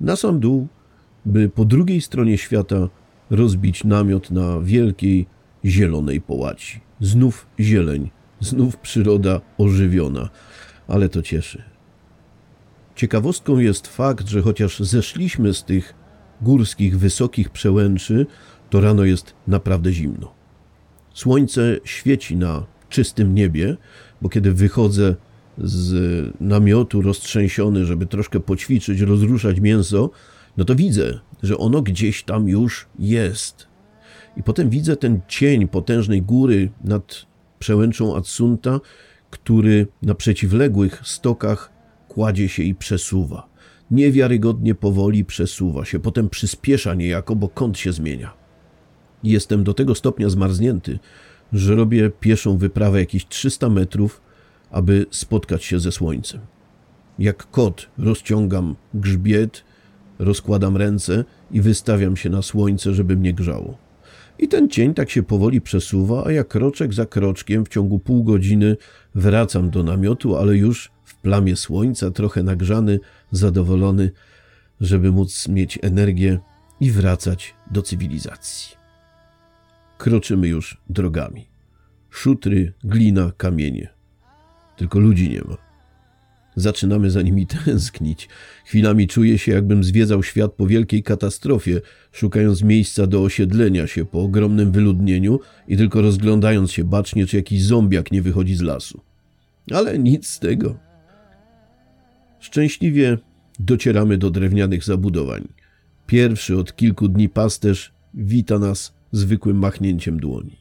na 0.02 0.16
sam 0.16 0.40
dół, 0.40 0.68
by 1.26 1.50
po 1.50 1.66
drugiej 1.66 2.02
stronie 2.02 2.38
świata 2.38 2.90
rozbić 3.30 3.84
namiot 3.84 4.32
na 4.32 4.60
wielkiej 4.60 5.26
zielonej 5.66 6.22
połaci. 6.22 6.80
Znów 7.02 7.48
zieleń, 7.60 8.10
znów 8.40 8.78
przyroda 8.78 9.42
ożywiona, 9.58 10.30
ale 10.90 11.10
to 11.10 11.22
cieszy. 11.22 11.64
Ciekawostką 12.96 13.58
jest 13.58 13.88
fakt, 13.88 14.28
że 14.28 14.42
chociaż 14.42 14.80
zeszliśmy 14.80 15.54
z 15.54 15.64
tych 15.64 15.94
górskich, 16.42 17.00
wysokich 17.00 17.50
przełęczy, 17.50 18.26
to 18.70 18.82
rano 18.82 19.04
jest 19.04 19.34
naprawdę 19.48 19.94
zimno. 19.94 20.34
Słońce 21.14 21.78
świeci 21.84 22.38
na 22.38 22.66
czystym 22.90 23.36
niebie, 23.36 23.78
bo 24.22 24.30
kiedy 24.30 24.54
wychodzę 24.54 25.16
z 25.58 25.94
namiotu 26.42 27.02
roztrzęsiony, 27.02 27.86
żeby 27.86 28.06
troszkę 28.06 28.40
poćwiczyć, 28.40 29.00
rozruszać 29.00 29.60
mięso, 29.60 30.10
no 30.58 30.66
to 30.66 30.76
widzę, 30.76 31.20
że 31.44 31.58
ono 31.58 31.82
gdzieś 31.82 32.24
tam 32.24 32.48
już 32.48 32.88
jest. 33.00 33.68
I 34.38 34.44
potem 34.44 34.70
widzę 34.70 34.96
ten 34.96 35.22
cień 35.28 35.68
potężnej 35.68 36.22
góry 36.22 36.70
nad 36.84 37.26
przełęczą 37.60 38.16
Adsunta, 38.16 38.80
który 39.30 39.88
na 40.02 40.16
przeciwległych 40.16 41.02
stokach 41.04 41.72
kładzie 42.08 42.50
się 42.50 42.64
i 42.64 42.76
przesuwa. 42.76 43.50
Niewiarygodnie 43.92 44.76
powoli 44.76 45.26
przesuwa 45.26 45.86
się, 45.86 46.00
potem 46.00 46.30
przyspiesza 46.30 46.94
niejako, 46.94 47.36
bo 47.36 47.50
kąt 47.50 47.78
się 47.78 47.92
zmienia. 47.92 48.34
Jestem 49.24 49.64
do 49.64 49.74
tego 49.74 49.96
stopnia 49.96 50.30
zmarznięty, 50.30 51.00
że 51.54 51.76
robię 51.76 52.12
pieszą 52.20 52.58
wyprawę 52.58 53.00
jakieś 53.00 53.28
300 53.28 53.70
metrów, 53.70 54.22
aby 54.72 55.06
spotkać 55.12 55.64
się 55.64 55.80
ze 55.80 55.92
słońcem. 55.92 56.42
Jak 57.20 57.52
kot 57.52 57.90
rozciągam 57.98 58.76
grzbiet, 58.94 59.64
rozkładam 60.20 60.78
ręce 60.78 61.24
i 61.52 61.62
wystawiam 61.62 62.18
się 62.18 62.30
na 62.30 62.42
słońce, 62.42 62.94
żeby 62.94 63.18
mnie 63.18 63.34
grzało. 63.34 63.89
I 64.40 64.48
ten 64.48 64.70
cień 64.70 64.94
tak 64.94 65.10
się 65.10 65.24
powoli 65.24 65.62
przesuwa, 65.62 66.24
a 66.26 66.32
ja 66.32 66.44
kroczek 66.44 66.94
za 66.94 67.06
kroczkiem 67.06 67.66
w 67.66 67.70
ciągu 67.70 68.00
pół 68.00 68.24
godziny 68.24 68.78
wracam 69.16 69.70
do 69.70 69.84
namiotu, 69.84 70.36
ale 70.36 70.58
już 70.58 70.92
w 71.04 71.16
plamie 71.16 71.56
słońca, 71.56 72.12
trochę 72.12 72.44
nagrzany, 72.44 73.00
zadowolony, 73.32 74.12
żeby 74.82 75.12
móc 75.12 75.48
mieć 75.48 75.80
energię 75.82 76.40
i 76.80 76.92
wracać 76.92 77.56
do 77.72 77.82
cywilizacji. 77.82 78.78
Kroczymy 79.98 80.48
już 80.48 80.78
drogami. 80.90 81.48
Szutry, 82.10 82.74
glina, 82.84 83.32
kamienie. 83.38 83.90
Tylko 84.78 85.00
ludzi 85.00 85.30
nie 85.30 85.42
ma. 85.42 85.69
Zaczynamy 86.60 87.12
za 87.12 87.22
nimi 87.22 87.48
tęsknić. 87.66 88.30
Chwilami 88.66 89.08
czuję 89.08 89.38
się, 89.38 89.52
jakbym 89.52 89.84
zwiedzał 89.84 90.24
świat 90.24 90.54
po 90.54 90.68
wielkiej 90.68 91.04
katastrofie, 91.04 91.82
szukając 92.12 92.62
miejsca 92.62 93.08
do 93.08 93.24
osiedlenia 93.24 93.88
się 93.88 94.06
po 94.06 94.22
ogromnym 94.22 94.72
wyludnieniu 94.72 95.40
i 95.68 95.78
tylko 95.78 96.02
rozglądając 96.02 96.72
się 96.72 96.84
bacznie, 96.84 97.26
czy 97.26 97.38
jakiś 97.38 97.64
zombiak 97.64 98.12
nie 98.12 98.22
wychodzi 98.22 98.56
z 98.56 98.62
lasu. 98.62 99.02
Ale 99.72 100.00
nic 100.00 100.28
z 100.28 100.40
tego. 100.40 100.80
Szczęśliwie 102.40 103.18
docieramy 103.60 104.18
do 104.18 104.30
drewnianych 104.30 104.84
zabudowań. 104.84 105.48
Pierwszy 106.08 106.58
od 106.58 106.76
kilku 106.76 107.08
dni 107.08 107.30
pasterz 107.30 107.94
wita 108.14 108.60
nas 108.60 108.94
zwykłym 109.12 109.60
machnięciem 109.60 110.20
dłoni. 110.20 110.58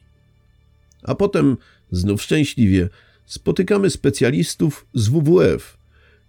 A 1.03 1.15
potem, 1.15 1.57
znów 1.91 2.21
szczęśliwie, 2.21 2.89
spotykamy 3.25 3.89
specjalistów 3.89 4.87
z 4.93 5.09
WWF, 5.09 5.78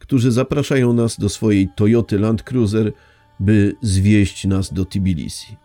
którzy 0.01 0.33
zapraszają 0.33 0.93
nas 0.93 1.19
do 1.19 1.29
swojej 1.29 1.69
Toyoty 1.77 2.19
Land 2.19 2.43
Cruiser, 2.43 2.93
by 3.41 3.77
zwieść 3.83 4.45
nas 4.45 4.73
do 4.73 4.85
Tbilisi. 4.85 5.57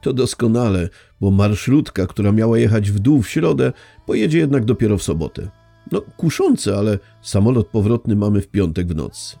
To 0.00 0.12
doskonale, 0.12 0.88
bo 1.20 1.30
marszrutka, 1.30 2.06
która 2.06 2.32
miała 2.32 2.58
jechać 2.58 2.90
w 2.90 2.98
dół 2.98 3.22
w 3.22 3.28
środę, 3.28 3.72
pojedzie 4.06 4.38
jednak 4.38 4.64
dopiero 4.64 4.98
w 4.98 5.02
sobotę. 5.02 5.50
No, 5.92 6.00
kuszące, 6.16 6.76
ale 6.76 6.98
samolot 7.22 7.66
powrotny 7.66 8.16
mamy 8.16 8.40
w 8.40 8.48
piątek 8.48 8.88
w 8.88 8.96
nocy. 8.96 9.36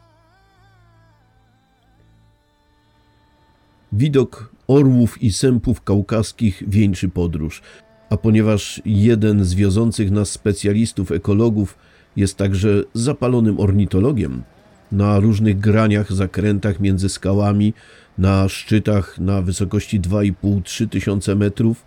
Widok 3.92 4.54
orłów 4.66 5.22
i 5.22 5.32
sępów 5.32 5.82
kaukaskich 5.82 6.62
wieńczy 6.66 7.08
podróż, 7.08 7.62
a 8.10 8.16
ponieważ 8.16 8.82
jeden 8.84 9.44
z 9.44 9.54
wiozących 9.54 10.10
nas 10.10 10.30
specjalistów 10.30 11.12
ekologów 11.12 11.78
jest 12.16 12.36
także 12.36 12.82
zapalonym 12.94 13.60
ornitologiem, 13.60 14.42
na 14.92 15.20
różnych 15.20 15.58
graniach, 15.58 16.12
zakrętach 16.12 16.80
między 16.80 17.08
skałami, 17.08 17.74
na 18.18 18.48
szczytach 18.48 19.18
na 19.18 19.42
wysokości 19.42 20.00
2,5-3 20.00 20.88
tysiące 20.88 21.34
metrów, 21.34 21.84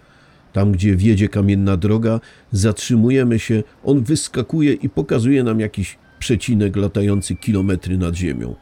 tam 0.54 0.72
gdzie 0.72 0.96
wiedzie 0.96 1.30
kamienna 1.30 1.78
droga, 1.78 2.20
zatrzymujemy 2.52 3.40
się, 3.40 3.64
on 3.84 4.04
wyskakuje 4.04 4.74
i 4.74 4.90
pokazuje 4.90 5.44
nam 5.44 5.60
jakiś 5.60 5.98
przecinek 6.20 6.76
latający 6.76 7.36
kilometry 7.36 7.98
nad 7.98 8.16
ziemią. 8.16 8.56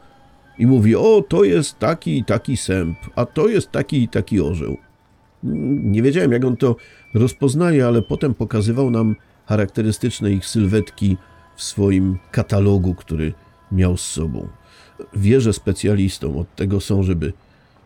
I 0.58 0.66
mówi, 0.66 0.96
o, 0.96 1.24
to 1.28 1.44
jest 1.44 1.78
taki 1.78 2.18
i 2.18 2.24
taki 2.24 2.56
sęp, 2.56 2.98
a 3.16 3.26
to 3.26 3.48
jest 3.48 3.70
taki 3.70 4.02
i 4.02 4.08
taki 4.08 4.40
orzeł. 4.40 4.76
Nie 5.82 6.02
wiedziałem, 6.02 6.32
jak 6.32 6.44
on 6.44 6.56
to 6.56 6.76
rozpoznaje, 7.14 7.86
ale 7.86 8.02
potem 8.02 8.34
pokazywał 8.34 8.90
nam 8.90 9.16
charakterystyczne 9.46 10.32
ich 10.32 10.46
sylwetki 10.46 11.16
w 11.56 11.62
swoim 11.62 12.18
katalogu, 12.30 12.94
który 12.94 13.32
miał 13.72 13.96
z 13.96 14.04
sobą. 14.04 14.48
Wierzę 15.16 15.52
specjalistom, 15.52 16.36
od 16.36 16.56
tego 16.56 16.80
są, 16.80 17.02
żeby 17.02 17.32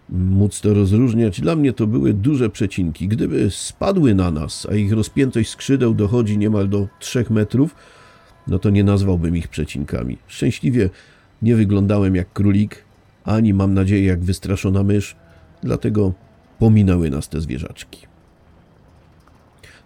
móc 0.09 0.61
to 0.61 0.75
rozróżniać. 0.75 1.41
Dla 1.41 1.57
mnie 1.57 1.73
to 1.73 1.87
były 1.87 2.15
duże 2.15 2.51
przecinki. 2.51 3.09
Gdyby 3.09 3.51
spadły 3.51 4.15
na 4.15 4.31
nas, 4.31 4.67
a 4.71 4.75
ich 4.75 4.93
rozpiętość 4.93 5.51
skrzydeł 5.51 5.95
dochodzi 5.95 6.39
niemal 6.39 6.69
do 6.69 6.89
3 6.99 7.25
metrów, 7.31 7.75
no 8.47 8.59
to 8.59 8.71
nie 8.71 8.85
nazwałbym 8.85 9.37
ich 9.37 9.49
przecinkami. 9.49 10.19
Szczęśliwie 10.27 10.91
nie 11.43 11.57
wyglądałem 11.57 12.15
jak 12.15 12.33
królik, 12.33 12.85
ani 13.25 13.55
mam 13.55 13.75
nadzieję 13.75 14.05
jak 14.05 14.21
wystraszona 14.21 14.83
mysz, 14.83 15.17
dlatego 15.63 16.13
pominęły 16.59 17.11
nas 17.11 17.29
te 17.29 17.41
zwierzaczki. 17.41 18.07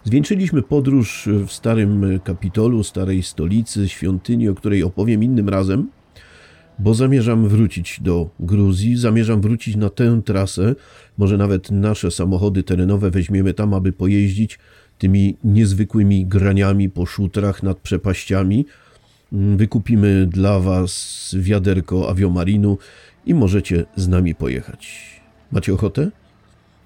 Zwieńczyliśmy 0.03 0.61
podróż 0.61 1.29
w 1.47 1.51
starym 1.51 2.19
Kapitolu, 2.23 2.83
starej 2.83 3.23
stolicy, 3.23 3.89
świątyni, 3.89 4.49
o 4.49 4.55
której 4.55 4.83
opowiem 4.83 5.23
innym 5.23 5.49
razem, 5.49 5.89
bo 6.79 6.93
zamierzam 6.93 7.47
wrócić 7.47 7.99
do 8.01 8.29
Gruzji, 8.39 8.97
zamierzam 8.97 9.41
wrócić 9.41 9.75
na 9.75 9.89
tę 9.89 10.21
trasę. 10.25 10.75
Może 11.17 11.37
nawet 11.37 11.71
nasze 11.71 12.11
samochody 12.11 12.63
terenowe 12.63 13.11
weźmiemy 13.11 13.53
tam, 13.53 13.73
aby 13.73 13.91
pojeździć 13.91 14.59
tymi 14.97 15.37
niezwykłymi 15.43 16.25
graniami 16.25 16.89
po 16.89 17.05
szutrach 17.05 17.63
nad 17.63 17.77
przepaściami. 17.77 18.65
Wykupimy 19.31 20.27
dla 20.27 20.59
Was 20.59 21.35
wiaderko 21.39 22.09
aviomarinu 22.09 22.77
i 23.25 23.33
możecie 23.33 23.85
z 23.95 24.07
nami 24.07 24.35
pojechać. 24.35 25.11
Macie 25.51 25.73
ochotę? 25.73 26.11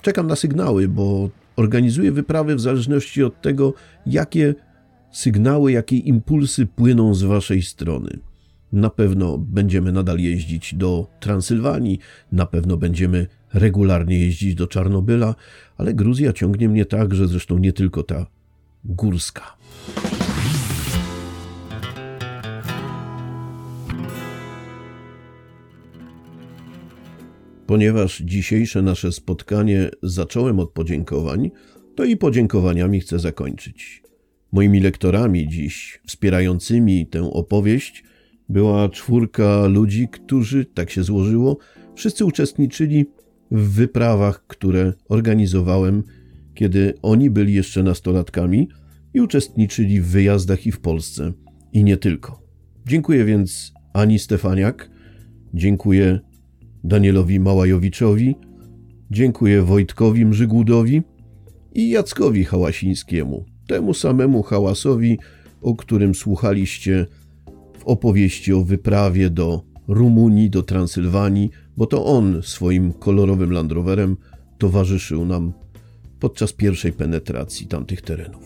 Czekam 0.01 0.27
na 0.27 0.35
sygnały, 0.35 0.87
bo 0.87 1.29
organizuję 1.55 2.11
wyprawy 2.11 2.55
w 2.55 2.61
zależności 2.61 3.23
od 3.23 3.41
tego, 3.41 3.73
jakie 4.05 4.55
sygnały, 5.11 5.71
jakie 5.71 5.97
impulsy 5.97 6.65
płyną 6.65 7.13
z 7.13 7.23
Waszej 7.23 7.61
strony. 7.61 8.19
Na 8.71 8.89
pewno 8.89 9.37
będziemy 9.37 9.91
nadal 9.91 10.19
jeździć 10.19 10.75
do 10.75 11.07
Transylwanii, 11.19 11.99
na 12.31 12.45
pewno 12.45 12.77
będziemy 12.77 13.27
regularnie 13.53 14.19
jeździć 14.19 14.55
do 14.55 14.67
Czarnobyla, 14.67 15.35
ale 15.77 15.93
Gruzja 15.93 16.33
ciągnie 16.33 16.69
mnie 16.69 16.85
tak, 16.85 17.15
że 17.15 17.27
zresztą 17.27 17.57
nie 17.57 17.73
tylko 17.73 18.03
ta 18.03 18.25
górska. 18.85 19.57
Ponieważ 27.67 28.21
dzisiejsze 28.25 28.81
nasze 28.81 29.11
spotkanie 29.11 29.89
zacząłem 30.03 30.59
od 30.59 30.71
podziękowań, 30.71 31.51
to 31.95 32.03
i 32.03 32.17
podziękowaniami 32.17 32.99
chcę 32.99 33.19
zakończyć. 33.19 34.03
Moimi 34.51 34.79
lektorami 34.79 35.47
dziś, 35.47 36.01
wspierającymi 36.07 37.07
tę 37.07 37.31
opowieść, 37.33 38.03
była 38.49 38.89
czwórka 38.89 39.67
ludzi, 39.67 40.07
którzy, 40.11 40.65
tak 40.65 40.89
się 40.89 41.03
złożyło, 41.03 41.57
wszyscy 41.95 42.25
uczestniczyli 42.25 43.05
w 43.51 43.69
wyprawach, 43.69 44.47
które 44.47 44.93
organizowałem, 45.09 46.03
kiedy 46.53 46.93
oni 47.01 47.29
byli 47.29 47.53
jeszcze 47.53 47.83
nastolatkami 47.83 48.69
i 49.13 49.21
uczestniczyli 49.21 50.01
w 50.01 50.07
wyjazdach 50.07 50.67
i 50.67 50.71
w 50.71 50.79
Polsce, 50.79 51.33
i 51.73 51.83
nie 51.83 51.97
tylko. 51.97 52.41
Dziękuję 52.87 53.25
więc 53.25 53.73
Ani 53.93 54.19
Stefaniak, 54.19 54.89
dziękuję 55.53 56.19
Danielowi 56.85 57.39
Małajowiczowi, 57.39 58.35
dziękuję 59.11 59.61
Wojtkowi 59.61 60.25
Mrzygłudowi 60.25 61.01
i 61.73 61.89
Jackowi 61.89 62.43
Hałasińskiemu, 62.43 63.45
temu 63.67 63.93
samemu 63.93 64.43
hałasowi, 64.43 65.19
o 65.61 65.75
którym 65.75 66.15
słuchaliście 66.15 67.05
w 67.79 67.85
opowieści 67.85 68.53
o 68.53 68.63
wyprawie 68.63 69.29
do 69.29 69.63
Rumunii, 69.87 70.49
do 70.49 70.63
Transylwanii, 70.63 71.49
bo 71.77 71.85
to 71.85 72.05
on 72.05 72.41
swoim 72.43 72.93
kolorowym 72.93 73.51
Land 73.51 73.71
Roverem 73.71 74.17
towarzyszył 74.57 75.25
nam 75.25 75.53
podczas 76.19 76.53
pierwszej 76.53 76.91
penetracji 76.91 77.67
tamtych 77.67 78.01
terenów. 78.01 78.43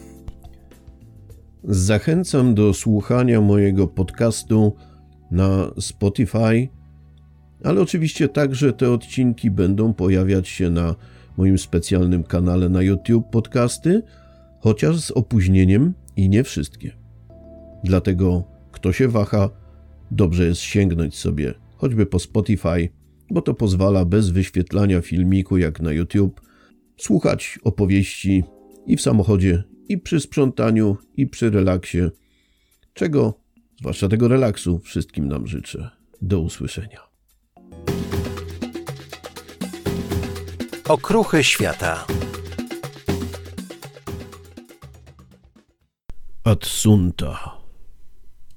Zachęcam 1.64 2.56
do 2.56 2.74
słuchania 2.74 3.42
mojego 3.42 3.88
podcastu 3.88 4.76
na 5.32 5.72
Spotify, 5.80 6.79
ale 7.64 7.82
oczywiście 7.82 8.30
także 8.30 8.74
te 8.74 8.92
odcinki 8.92 9.52
będą 9.52 9.94
pojawiać 9.94 10.48
się 10.48 10.70
na 10.70 10.96
moim 11.38 11.58
specjalnym 11.58 12.24
kanale 12.24 12.70
na 12.70 12.82
YouTube 12.82 13.30
podcasty, 13.32 14.02
chociaż 14.60 15.00
z 15.00 15.12
opóźnieniem 15.12 15.94
i 16.16 16.30
nie 16.30 16.44
wszystkie. 16.44 16.92
Dlatego, 17.84 18.44
kto 18.72 18.94
się 18.94 19.08
waha, 19.08 19.50
dobrze 20.12 20.46
jest 20.46 20.62
sięgnąć 20.62 21.18
sobie 21.18 21.54
choćby 21.80 22.06
po 22.06 22.20
Spotify, 22.20 22.90
bo 23.32 23.42
to 23.42 23.54
pozwala 23.54 24.06
bez 24.06 24.30
wyświetlania 24.30 25.02
filmiku 25.02 25.58
jak 25.58 25.80
na 25.80 25.92
YouTube 25.92 26.42
słuchać 26.98 27.60
opowieści 27.64 28.44
i 28.88 28.98
w 28.98 29.02
samochodzie, 29.02 29.64
i 29.90 29.98
przy 29.98 30.20
sprzątaniu, 30.20 30.98
i 31.18 31.28
przy 31.28 31.50
relaksie, 31.50 32.00
czego, 32.94 33.40
zwłaszcza 33.80 34.08
tego 34.08 34.28
relaksu, 34.28 34.80
wszystkim 34.80 35.28
nam 35.28 35.48
życzę. 35.48 35.90
Do 36.22 36.40
usłyszenia. 36.40 37.09
Okruchy 40.90 41.44
świata. 41.44 42.06
Adsunta. 46.44 47.59